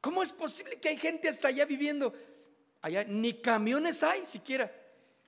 [0.00, 2.12] ¿Cómo es posible que hay gente hasta allá viviendo?
[2.80, 4.72] Allá ni camiones hay siquiera.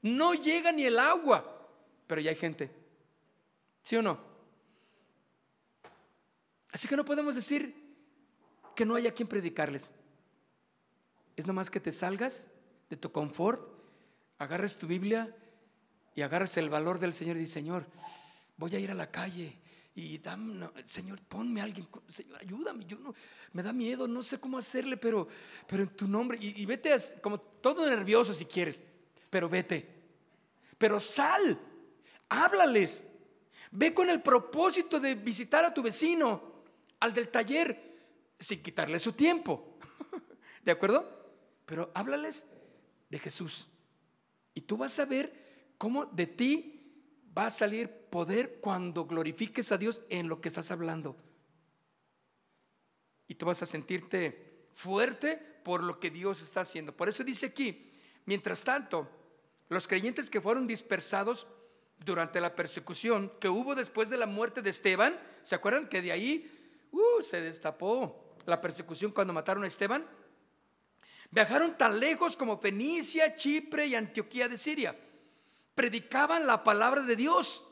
[0.02, 1.68] No llega ni el agua,
[2.06, 2.70] pero ya hay gente.
[3.82, 4.18] ¿Sí o no?
[6.72, 7.74] Así que no podemos decir
[8.74, 9.90] que no haya quien predicarles.
[11.36, 12.46] Es nomás que te salgas
[12.88, 13.62] de tu confort,
[14.38, 15.34] agarres tu Biblia
[16.14, 17.86] y agarres el valor del Señor y dices, Señor,
[18.60, 19.56] voy a ir a la calle
[19.94, 20.20] y
[20.84, 23.14] Señor, ponme a alguien, Señor, ayúdame, yo no,
[23.52, 25.26] me da miedo, no sé cómo hacerle, pero,
[25.66, 28.82] pero en tu nombre, y, vete como todo nervioso si quieres,
[29.28, 29.86] pero vete,
[30.78, 31.58] pero sal,
[32.28, 33.02] háblales,
[33.72, 36.62] ve con el propósito de visitar a tu vecino,
[37.00, 37.98] al del taller,
[38.38, 39.78] sin quitarle su tiempo,
[40.64, 41.32] ¿de acuerdo?
[41.66, 42.46] Pero háblales
[43.08, 43.66] de Jesús,
[44.54, 46.79] y tú vas a ver cómo de ti
[47.36, 51.16] va a salir poder cuando glorifiques a Dios en lo que estás hablando.
[53.28, 56.96] Y tú vas a sentirte fuerte por lo que Dios está haciendo.
[56.96, 57.92] Por eso dice aquí,
[58.24, 59.08] mientras tanto,
[59.68, 61.46] los creyentes que fueron dispersados
[62.04, 66.12] durante la persecución que hubo después de la muerte de Esteban, ¿se acuerdan que de
[66.12, 66.50] ahí
[66.90, 70.04] uh, se destapó la persecución cuando mataron a Esteban?
[71.30, 74.96] Viajaron tan lejos como Fenicia, Chipre y Antioquía de Siria
[75.80, 77.62] predicaban la palabra de Dios,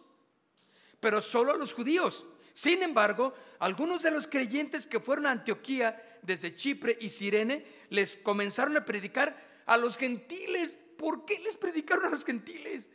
[0.98, 2.24] pero solo a los judíos.
[2.54, 8.16] Sin embargo, algunos de los creyentes que fueron a Antioquía desde Chipre y Sirene les
[8.16, 10.78] comenzaron a predicar a los gentiles.
[10.96, 12.88] ¿Por qué les predicaron a los gentiles?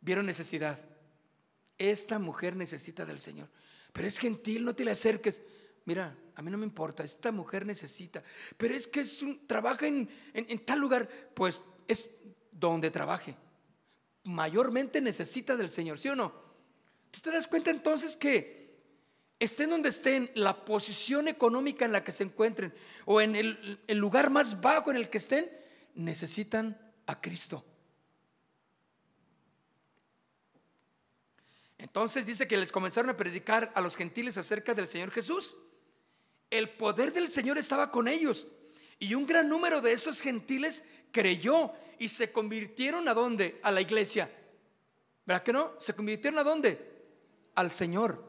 [0.00, 0.80] Vieron necesidad.
[1.76, 3.50] Esta mujer necesita del Señor,
[3.92, 5.42] pero es gentil, no te le acerques.
[5.84, 8.22] Mira, a mí no me importa, esta mujer necesita,
[8.56, 12.14] pero es que es un, trabaja en, en tal lugar, pues es
[12.52, 13.36] donde trabaje
[14.24, 16.32] mayormente necesita del Señor, ¿sí o no?
[17.10, 18.78] ¿Tú te das cuenta entonces que
[19.38, 22.74] estén donde estén, la posición económica en la que se encuentren
[23.06, 25.50] o en el, el lugar más bajo en el que estén,
[25.94, 27.64] necesitan a Cristo?
[31.78, 35.56] Entonces dice que les comenzaron a predicar a los gentiles acerca del Señor Jesús.
[36.50, 38.48] El poder del Señor estaba con ellos.
[38.98, 43.60] Y un gran número de estos gentiles creyó y se convirtieron a dónde?
[43.62, 44.30] A la iglesia.
[45.26, 45.74] ¿Verdad que no?
[45.78, 46.78] Se convirtieron a dónde?
[47.54, 48.24] Al Señor.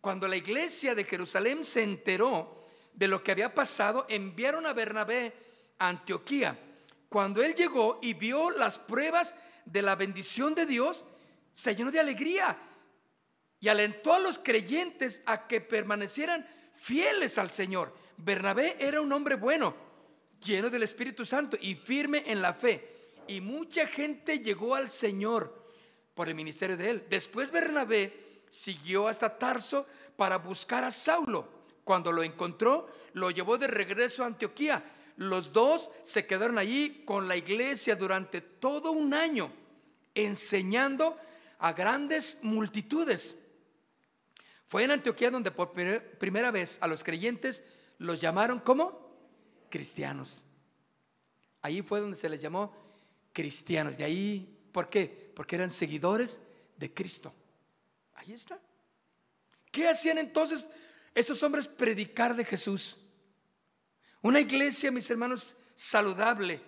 [0.00, 5.32] Cuando la iglesia de Jerusalén se enteró de lo que había pasado, enviaron a Bernabé
[5.78, 6.58] a Antioquía.
[7.08, 11.04] Cuando él llegó y vio las pruebas de la bendición de Dios,
[11.52, 12.58] se llenó de alegría
[13.60, 17.94] y alentó a los creyentes a que permanecieran fieles al Señor.
[18.16, 19.74] Bernabé era un hombre bueno
[20.42, 23.12] lleno del Espíritu Santo y firme en la fe.
[23.28, 25.66] Y mucha gente llegó al Señor
[26.14, 27.06] por el ministerio de él.
[27.08, 31.48] Después Bernabé siguió hasta Tarso para buscar a Saulo.
[31.84, 34.84] Cuando lo encontró, lo llevó de regreso a Antioquía.
[35.16, 39.52] Los dos se quedaron allí con la iglesia durante todo un año,
[40.14, 41.18] enseñando
[41.58, 43.36] a grandes multitudes.
[44.64, 47.62] Fue en Antioquía donde por primera vez a los creyentes
[47.98, 49.11] los llamaron como
[49.72, 50.42] cristianos.
[51.62, 52.76] Ahí fue donde se les llamó
[53.32, 53.96] cristianos.
[53.96, 55.32] De ahí, ¿por qué?
[55.34, 56.42] Porque eran seguidores
[56.76, 57.32] de Cristo.
[58.12, 58.60] Ahí está.
[59.70, 60.66] ¿Qué hacían entonces
[61.14, 62.98] esos hombres predicar de Jesús?
[64.20, 66.60] Una iglesia, mis hermanos, saludable,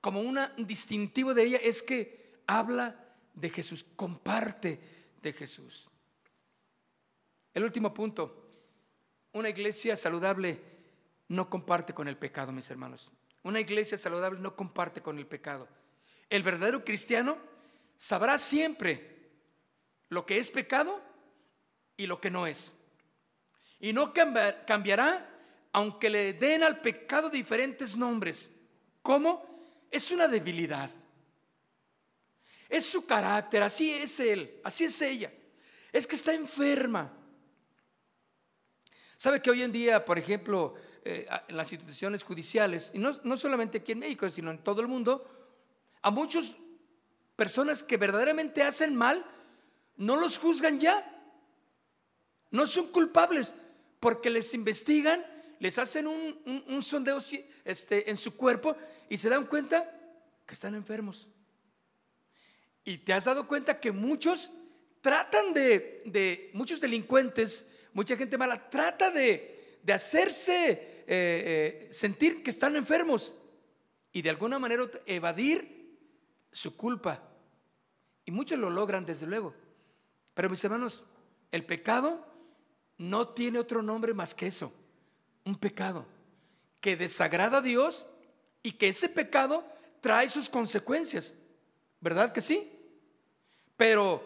[0.00, 2.98] como un distintivo de ella es que habla
[3.34, 4.80] de Jesús, comparte
[5.20, 5.86] de Jesús.
[7.52, 8.42] El último punto,
[9.32, 10.75] una iglesia saludable
[11.28, 13.10] no comparte con el pecado, mis hermanos.
[13.42, 15.68] Una iglesia saludable no comparte con el pecado.
[16.28, 17.38] El verdadero cristiano
[17.96, 19.30] sabrá siempre
[20.08, 21.00] lo que es pecado
[21.96, 22.74] y lo que no es.
[23.78, 25.32] Y no cambiará
[25.72, 28.50] aunque le den al pecado diferentes nombres.
[29.02, 29.44] ¿Cómo?
[29.90, 30.90] Es una debilidad.
[32.68, 35.32] Es su carácter, así es él, así es ella.
[35.92, 37.12] Es que está enferma.
[39.16, 40.74] ¿Sabe que hoy en día, por ejemplo,
[41.08, 44.80] eh, en las instituciones judiciales, y no, no solamente aquí en México, sino en todo
[44.80, 45.24] el mundo,
[46.02, 46.52] a muchas
[47.36, 49.24] personas que verdaderamente hacen mal,
[49.96, 51.12] no los juzgan ya.
[52.50, 53.54] No son culpables
[54.00, 55.24] porque les investigan,
[55.60, 57.18] les hacen un, sondeo
[57.64, 58.76] este, en su cuerpo
[59.08, 59.88] y se dan cuenta
[60.44, 61.28] que están enfermos.
[62.84, 64.50] Y te has dado cuenta que muchos
[65.00, 72.42] tratan de, de muchos delincuentes, mucha gente mala, trata de, de hacerse eh, eh, sentir
[72.42, 73.32] que están enfermos
[74.12, 75.98] y de alguna manera evadir
[76.50, 77.22] su culpa.
[78.24, 79.54] Y muchos lo logran, desde luego.
[80.34, 81.04] Pero mis hermanos,
[81.52, 82.26] el pecado
[82.98, 84.72] no tiene otro nombre más que eso,
[85.44, 86.06] un pecado
[86.80, 88.06] que desagrada a Dios
[88.62, 89.64] y que ese pecado
[90.00, 91.34] trae sus consecuencias.
[92.00, 92.72] ¿Verdad que sí?
[93.76, 94.22] Pero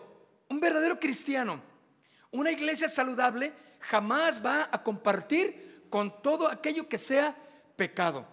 [0.49, 1.63] un verdadero cristiano,
[2.31, 7.37] una iglesia saludable, jamás va a compartir con todo aquello que sea
[7.77, 8.27] pecado.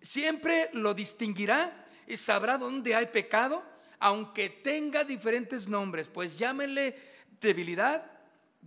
[0.00, 3.62] Siempre lo distinguirá y sabrá dónde hay pecado,
[3.98, 6.96] aunque tenga diferentes nombres, pues llámenle
[7.40, 8.04] debilidad,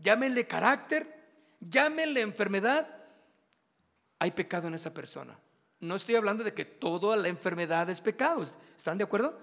[0.02, 1.20] llámenle carácter,
[1.60, 2.88] llámenle enfermedad,
[4.20, 5.38] hay pecado en esa persona.
[5.80, 8.46] No estoy hablando de que toda la enfermedad es pecado,
[8.78, 9.38] ¿están de acuerdo?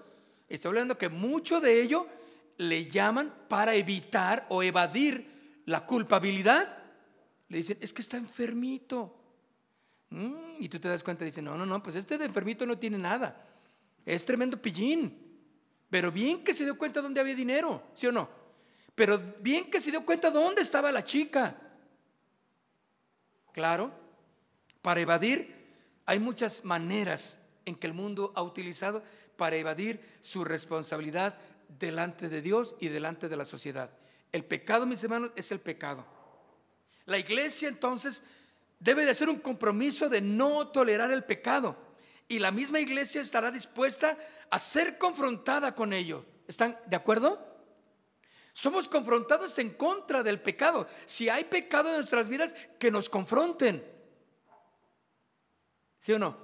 [0.47, 2.07] Estoy hablando que mucho de ello
[2.57, 6.76] le llaman para evitar o evadir la culpabilidad.
[7.49, 9.15] Le dicen, es que está enfermito.
[10.09, 12.77] Mm, y tú te das cuenta y no, no, no, pues este de enfermito no
[12.77, 13.45] tiene nada.
[14.05, 15.25] Es tremendo pillín.
[15.89, 18.29] Pero bien que se dio cuenta dónde había dinero, ¿sí o no?
[18.95, 21.55] Pero bien que se dio cuenta dónde estaba la chica.
[23.53, 23.91] Claro,
[24.81, 25.55] para evadir
[26.05, 29.03] hay muchas maneras en que el mundo ha utilizado
[29.35, 31.37] para evadir su responsabilidad
[31.79, 33.91] delante de Dios y delante de la sociedad.
[34.31, 36.05] El pecado, mis hermanos, es el pecado.
[37.07, 38.23] La iglesia entonces
[38.79, 41.75] debe de hacer un compromiso de no tolerar el pecado.
[42.27, 44.17] Y la misma iglesia estará dispuesta
[44.49, 46.25] a ser confrontada con ello.
[46.47, 47.45] ¿Están de acuerdo?
[48.51, 50.87] Somos confrontados en contra del pecado.
[51.05, 53.83] Si hay pecado en nuestras vidas, que nos confronten.
[55.99, 56.37] ¿Sí o no?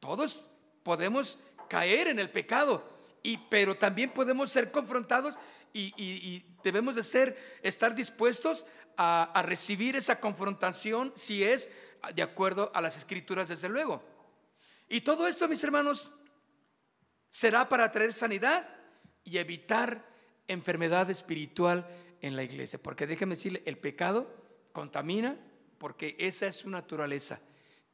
[0.00, 0.50] Todos
[0.82, 2.84] podemos caer en el pecado,
[3.22, 5.38] y, pero también podemos ser confrontados
[5.74, 8.66] y, debemos de ser, estar dispuestos
[8.96, 11.70] a, recibir esa confrontación si es
[12.14, 14.02] de acuerdo a las escrituras, desde luego.
[14.88, 16.10] Y todo esto, mis hermanos,
[17.28, 18.68] será para traer sanidad
[19.24, 20.06] y evitar
[20.46, 21.86] enfermedad espiritual
[22.20, 22.80] en la iglesia.
[22.80, 24.32] Porque déjeme decirle, el pecado
[24.72, 25.38] contamina
[25.78, 27.40] porque esa es su naturaleza,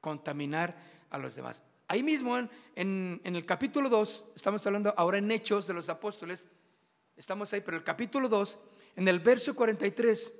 [0.01, 0.76] contaminar
[1.11, 1.62] a los demás.
[1.89, 2.39] Ahí mismo
[2.76, 6.47] en, el capítulo 2, estamos hablando ahora en Hechos de los Apóstoles,
[7.21, 8.59] estamos ahí, pero el capítulo 2,
[8.97, 10.33] en el verso 43,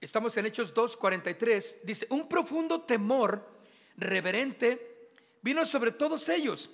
[0.00, 3.46] estamos en Hechos 2, 43, dice, un profundo temor
[3.98, 5.12] reverente
[5.42, 6.70] vino sobre todos ellos.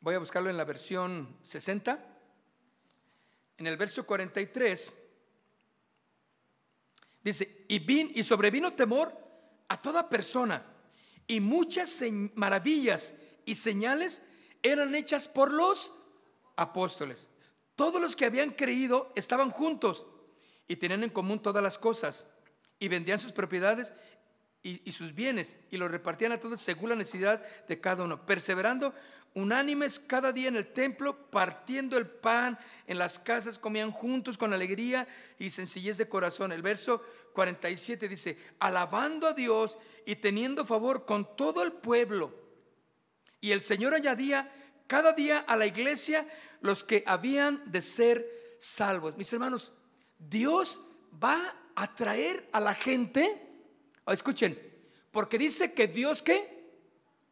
[0.00, 2.06] Voy a buscarlo en la versión 60
[3.58, 4.94] en el verso 43,
[7.22, 9.16] dice, y, vin, y sobrevino temor
[9.68, 10.66] a toda persona,
[11.28, 12.02] y muchas
[12.34, 13.14] maravillas
[13.46, 14.22] y señales
[14.60, 15.94] eran hechas por los
[16.56, 17.28] apóstoles.
[17.76, 20.04] Todos los que habían creído estaban juntos
[20.66, 22.24] y tenían en común todas las cosas,
[22.80, 23.94] y vendían sus propiedades
[24.64, 28.26] y, y sus bienes, y los repartían a todos según la necesidad de cada uno,
[28.26, 28.92] perseverando
[29.34, 34.52] unánimes cada día en el templo, partiendo el pan en las casas, comían juntos con
[34.52, 35.06] alegría
[35.38, 36.52] y sencillez de corazón.
[36.52, 37.02] El verso
[37.34, 42.34] 47 dice, alabando a Dios y teniendo favor con todo el pueblo.
[43.40, 44.52] Y el Señor añadía
[44.86, 46.26] cada día a la iglesia
[46.60, 49.16] los que habían de ser salvos.
[49.16, 49.72] Mis hermanos,
[50.18, 50.80] Dios
[51.22, 53.40] va a traer a la gente,
[54.06, 54.58] escuchen,
[55.10, 56.60] porque dice que Dios que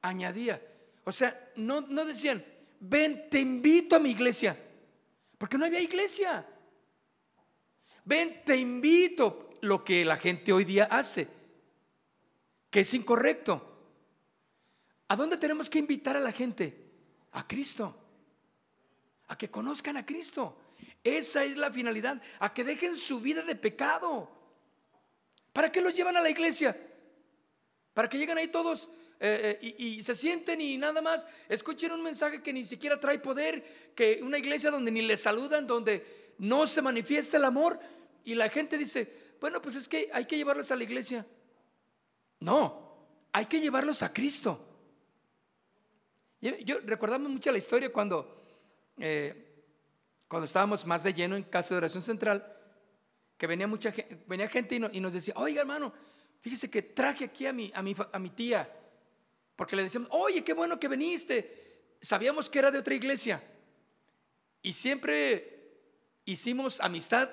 [0.01, 0.63] añadía.
[1.09, 2.45] O sea, no, decían,
[2.81, 4.63] ven, te invito a mi iglesia,
[5.39, 6.47] porque no había iglesia.
[8.05, 11.27] Ven, te invito, lo que la gente hoy día hace,
[12.69, 13.87] que es incorrecto.
[15.09, 16.77] ¿A dónde tenemos que invitar a la gente?
[17.33, 17.97] A Cristo.
[19.29, 20.59] A que conozcan a Cristo.
[21.03, 22.21] Esa es la finalidad.
[22.39, 24.31] A que dejen su vida de pecado.
[25.55, 26.79] ¿Para qué los llevan a la iglesia?
[27.95, 28.91] Para que lleguen ahí todos
[29.21, 33.19] eh, eh, y, se sienten y nada más escuchen un mensaje que ni siquiera trae
[33.19, 37.81] poder, que una iglesia donde ni les saludan, donde no se manifiesta el amor
[38.25, 41.27] y la gente dice, bueno, pues es que hay que llevarlos a la iglesia.
[42.39, 44.65] No, hay que llevarlos a Cristo.
[46.41, 48.41] Yo, recordamos mucho la historia cuando,
[48.99, 49.65] eh,
[50.29, 52.55] cuando estábamos más de lleno en Casa de Oración Central,
[53.37, 53.93] que venía mucha
[54.29, 55.93] venía gente y, nos decía, oiga hermano,
[56.41, 58.78] fíjese que traje aquí a mi, a mi, a mi tía
[59.59, 61.97] porque le decíamos, oye, qué bueno que viniste.
[62.01, 63.43] Sabíamos que era de otra iglesia.
[64.63, 65.81] Y siempre
[66.25, 67.29] hicimos amistad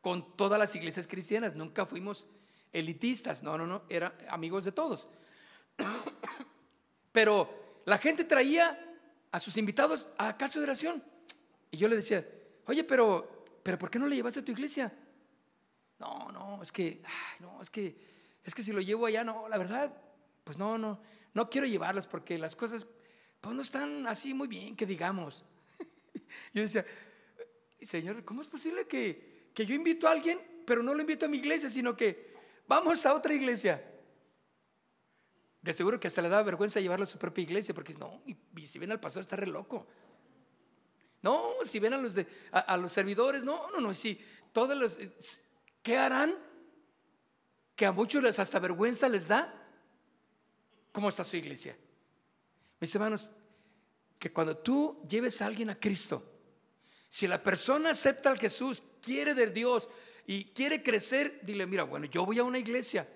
[0.00, 1.54] con todas las iglesias cristianas.
[1.54, 2.26] Nunca fuimos
[2.72, 3.44] elitistas.
[3.44, 3.84] No, no, no.
[3.88, 5.10] Eran amigos de todos.
[7.12, 7.48] Pero
[7.84, 8.76] la gente traía
[9.30, 11.00] a sus invitados a casa de oración.
[11.70, 12.26] Y yo le decía,
[12.66, 14.92] oye, pero, pero ¿por qué no le llevaste a tu iglesia?
[16.00, 17.00] No, no, es que,
[17.38, 17.96] no, es que,
[18.42, 19.96] es que si lo llevo allá, no, la verdad,
[20.42, 20.98] pues no, no
[21.34, 22.86] no quiero llevarlos porque las cosas
[23.40, 25.44] pues, no están así muy bien, que digamos.
[26.54, 26.84] Yo decía,
[27.80, 31.28] Señor, ¿cómo es posible que, que yo invito a alguien, pero no lo invito a
[31.28, 32.34] mi iglesia, sino que
[32.66, 33.82] vamos a otra iglesia?
[35.62, 38.66] De seguro que hasta le da vergüenza llevarlo a su propia iglesia porque no, y,
[38.66, 39.86] si ven al pastor está re loco.
[41.22, 44.18] No, si ven a los, de, a, los servidores, no, no, no, si
[44.52, 44.98] todos los,
[45.82, 46.34] ¿qué harán?
[47.76, 49.59] Que a muchos les hasta vergüenza les da.
[50.92, 51.76] ¿Cómo está su iglesia?
[52.80, 53.30] Mis hermanos,
[54.18, 56.24] que cuando tú lleves a alguien a Cristo,
[57.08, 59.90] si la persona acepta al Jesús, quiere de Dios
[60.26, 63.06] y quiere crecer, dile, mira, bueno, yo voy a una iglesia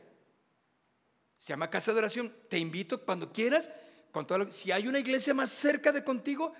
[1.44, 2.34] se llama casa de oración.
[2.48, 3.70] Te invito cuando quieras,
[4.12, 6.54] con todo si hay una iglesia más cerca de contigo,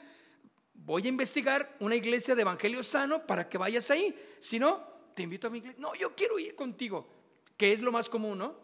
[0.75, 4.15] voy a investigar una iglesia de evangelio sano para que vayas ahí.
[4.41, 5.81] Si no, te invito a mi iglesia.
[5.81, 7.09] No, yo quiero ir contigo,
[7.57, 8.59] que es lo más común, ¿no?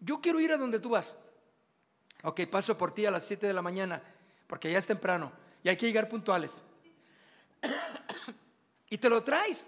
[0.00, 1.18] Yo quiero ir a donde tú vas.
[2.26, 4.02] Ok, paso por ti a las 7 de la mañana,
[4.46, 6.62] porque ya es temprano y hay que llegar puntuales.
[8.90, 9.66] y te lo traes.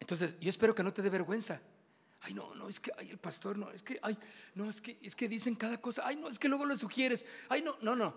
[0.00, 1.60] Entonces, yo espero que no te dé vergüenza
[2.24, 4.16] ay, no, no, es que, el pastor, no, es que, ay,
[4.54, 7.26] no, es que, es que dicen cada cosa, ay, no, es que luego le sugieres,
[7.50, 8.14] ay, no, no, no,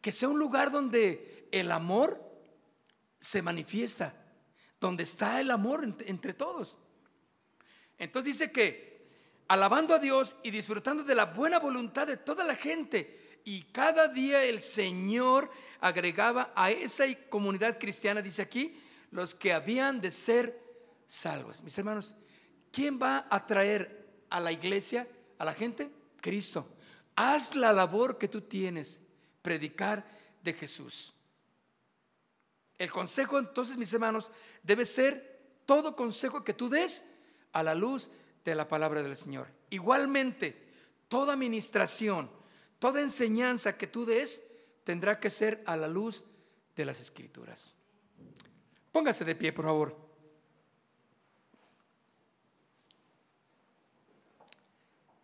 [0.00, 2.20] que sea un lugar donde el amor
[3.18, 4.14] se manifiesta,
[4.80, 6.78] donde está el amor entre, todos.
[7.98, 8.89] Entonces dice que
[9.50, 14.06] alabando a Dios y disfrutando de la buena voluntad de toda la gente, y cada
[14.06, 18.80] día el Señor agregaba a esa comunidad cristiana, dice aquí,
[19.10, 20.56] los que habían de ser
[21.08, 21.62] salvos.
[21.62, 22.14] Mis hermanos,
[22.72, 25.90] ¿Quién va a traer a la iglesia, a la gente?
[26.20, 26.68] Cristo.
[27.16, 29.00] Haz la labor que tú tienes,
[29.42, 30.06] predicar
[30.42, 31.12] de Jesús.
[32.78, 34.30] El consejo entonces, mis hermanos,
[34.62, 37.04] debe ser todo consejo que tú des
[37.52, 38.10] a la luz
[38.44, 39.48] de la palabra del Señor.
[39.70, 40.70] Igualmente,
[41.08, 42.30] toda administración,
[42.78, 44.42] toda enseñanza que tú des
[44.84, 46.24] tendrá que ser a la luz
[46.76, 47.72] de las escrituras.
[48.92, 49.96] Póngase de pie, por favor.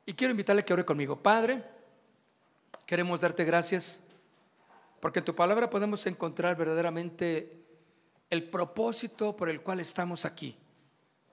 [0.04, 1.20] Y quiero invitarle que ore conmigo.
[1.20, 1.64] Padre,
[2.86, 4.02] queremos darte gracias
[5.00, 7.64] porque en tu palabra podemos encontrar verdaderamente
[8.30, 10.56] el propósito por el cual estamos aquí.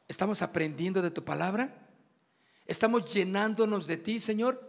[0.07, 1.73] Estamos aprendiendo de tu palabra.
[2.65, 4.61] Estamos llenándonos de ti, Señor,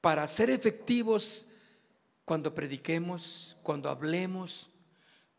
[0.00, 1.46] para ser efectivos
[2.24, 4.70] cuando prediquemos, cuando hablemos,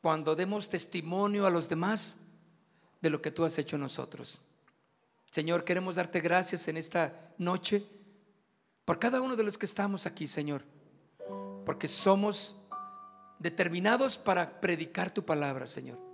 [0.01, 2.17] cuando demos testimonio a los demás
[3.01, 4.41] de lo que tú has hecho en nosotros.
[5.31, 7.85] Señor, queremos darte gracias en esta noche
[8.85, 10.63] por cada uno de los que estamos aquí, Señor,
[11.65, 12.55] porque somos
[13.39, 16.04] determinados para predicar tu palabra, Señor.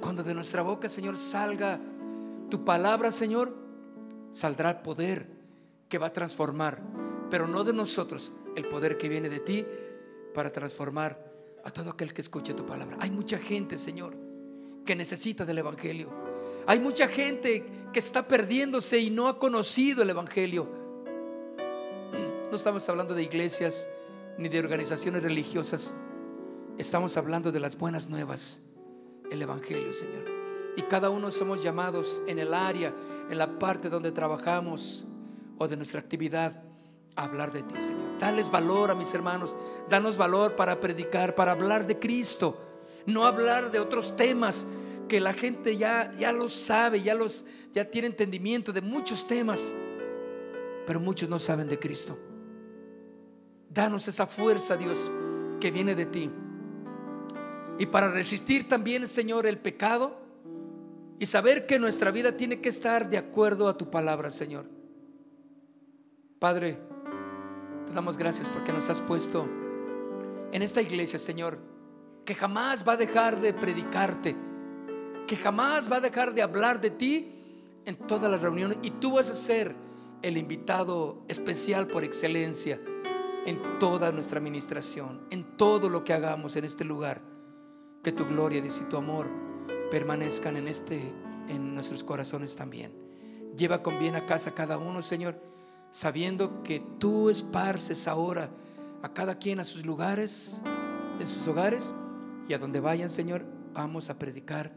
[0.00, 1.80] Cuando de nuestra boca, Señor, salga
[2.50, 3.54] tu palabra, Señor,
[4.30, 5.28] saldrá el poder
[5.88, 6.80] que va a transformar,
[7.30, 9.66] pero no de nosotros, el poder que viene de ti
[10.34, 11.24] para transformar
[11.64, 12.96] a todo aquel que escuche tu palabra.
[13.00, 14.14] Hay mucha gente, Señor,
[14.84, 16.10] que necesita del Evangelio.
[16.66, 20.68] Hay mucha gente que está perdiéndose y no ha conocido el Evangelio.
[22.50, 23.88] No estamos hablando de iglesias
[24.38, 25.94] ni de organizaciones religiosas.
[26.78, 28.60] Estamos hablando de las buenas nuevas,
[29.30, 30.24] el Evangelio, Señor.
[30.76, 32.92] Y cada uno somos llamados en el área,
[33.30, 35.04] en la parte donde trabajamos
[35.58, 36.62] o de nuestra actividad
[37.16, 38.18] a hablar de ti, Señor.
[38.18, 39.56] Dales valor a mis hermanos.
[39.88, 42.62] Danos valor para predicar, para hablar de Cristo.
[43.06, 44.66] No hablar de otros temas,
[45.08, 49.72] que la gente ya, ya lo sabe, ya, los, ya tiene entendimiento de muchos temas,
[50.86, 52.18] pero muchos no saben de Cristo.
[53.68, 55.10] Danos esa fuerza, Dios,
[55.60, 56.30] que viene de ti.
[57.78, 60.18] Y para resistir también, Señor, el pecado
[61.18, 64.66] y saber que nuestra vida tiene que estar de acuerdo a tu palabra, Señor.
[66.38, 66.78] Padre,
[67.86, 69.48] te damos gracias porque nos has puesto
[70.52, 71.58] en esta iglesia, Señor,
[72.24, 74.36] que jamás va a dejar de predicarte
[75.26, 77.32] que jamás va a dejar de hablar de ti
[77.84, 79.74] en todas las reuniones y tú vas a ser
[80.22, 82.80] el invitado especial por excelencia
[83.44, 87.20] en toda nuestra administración, en todo lo que hagamos en este lugar.
[88.06, 89.26] Que tu gloria, Dios, y tu amor
[89.90, 91.12] permanezcan en este
[91.48, 92.92] en nuestros corazones también.
[93.56, 95.36] Lleva con bien a casa cada uno, Señor,
[95.90, 98.48] sabiendo que tú esparces ahora
[99.02, 100.62] a cada quien a sus lugares,
[101.18, 101.92] en sus hogares
[102.48, 104.70] y a donde vayan, Señor, vamos a predicar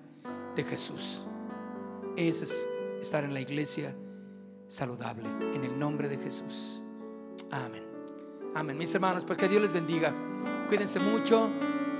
[0.56, 1.24] de Jesús.
[2.16, 2.68] Ese es
[3.00, 3.96] estar en la iglesia
[4.68, 6.82] saludable, en el nombre de Jesús.
[7.52, 7.84] Amén.
[8.56, 8.76] Amén.
[8.76, 10.16] Mis hermanos, pues que Dios les bendiga.
[10.68, 11.48] Cuídense mucho,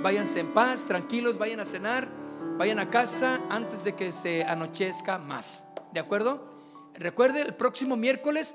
[0.02, 2.08] váyanse en paz, tranquilos, vayan a cenar,
[2.56, 5.64] vayan a casa antes de que se anochezca más.
[5.92, 6.48] ¿De acuerdo?
[6.94, 8.54] Recuerde, el próximo miércoles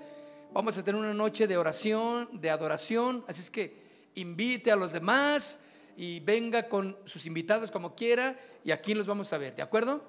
[0.54, 3.86] vamos a tener una noche de oración, de adoración, así es que
[4.16, 5.60] invite a los demás
[5.98, 10.04] y venga con sus invitados como quiera y aquí los vamos a ver, ¿de acuerdo?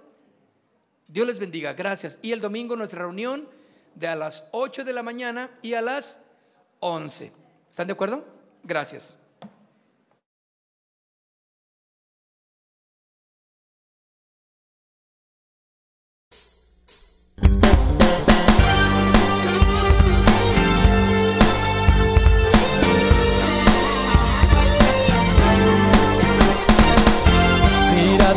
[1.09, 2.19] Dios les bendiga, gracias.
[2.23, 3.49] Y el domingo nuestra reunión
[3.95, 6.21] de a las 8 de la mañana y a las
[6.81, 7.33] 11.
[7.71, 8.25] ¿Están de acuerdo?
[8.65, 9.17] Gracias.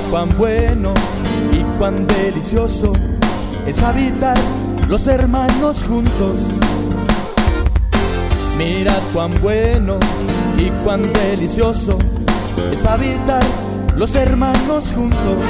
[0.09, 0.93] Cuán bueno
[1.51, 2.93] y cuán delicioso
[3.67, 4.37] es habitar
[4.87, 6.39] los hermanos juntos.
[8.57, 9.97] Mirad cuán bueno
[10.57, 11.97] y cuán delicioso
[12.71, 13.43] es habitar
[13.95, 15.43] los hermanos juntos.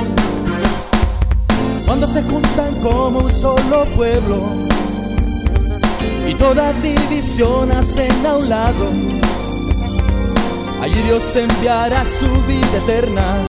[1.85, 4.49] Cuando se juntan como un solo pueblo
[6.27, 8.91] y toda división hacen a un lado.
[10.81, 13.37] Allí Dios enviará su vida eterna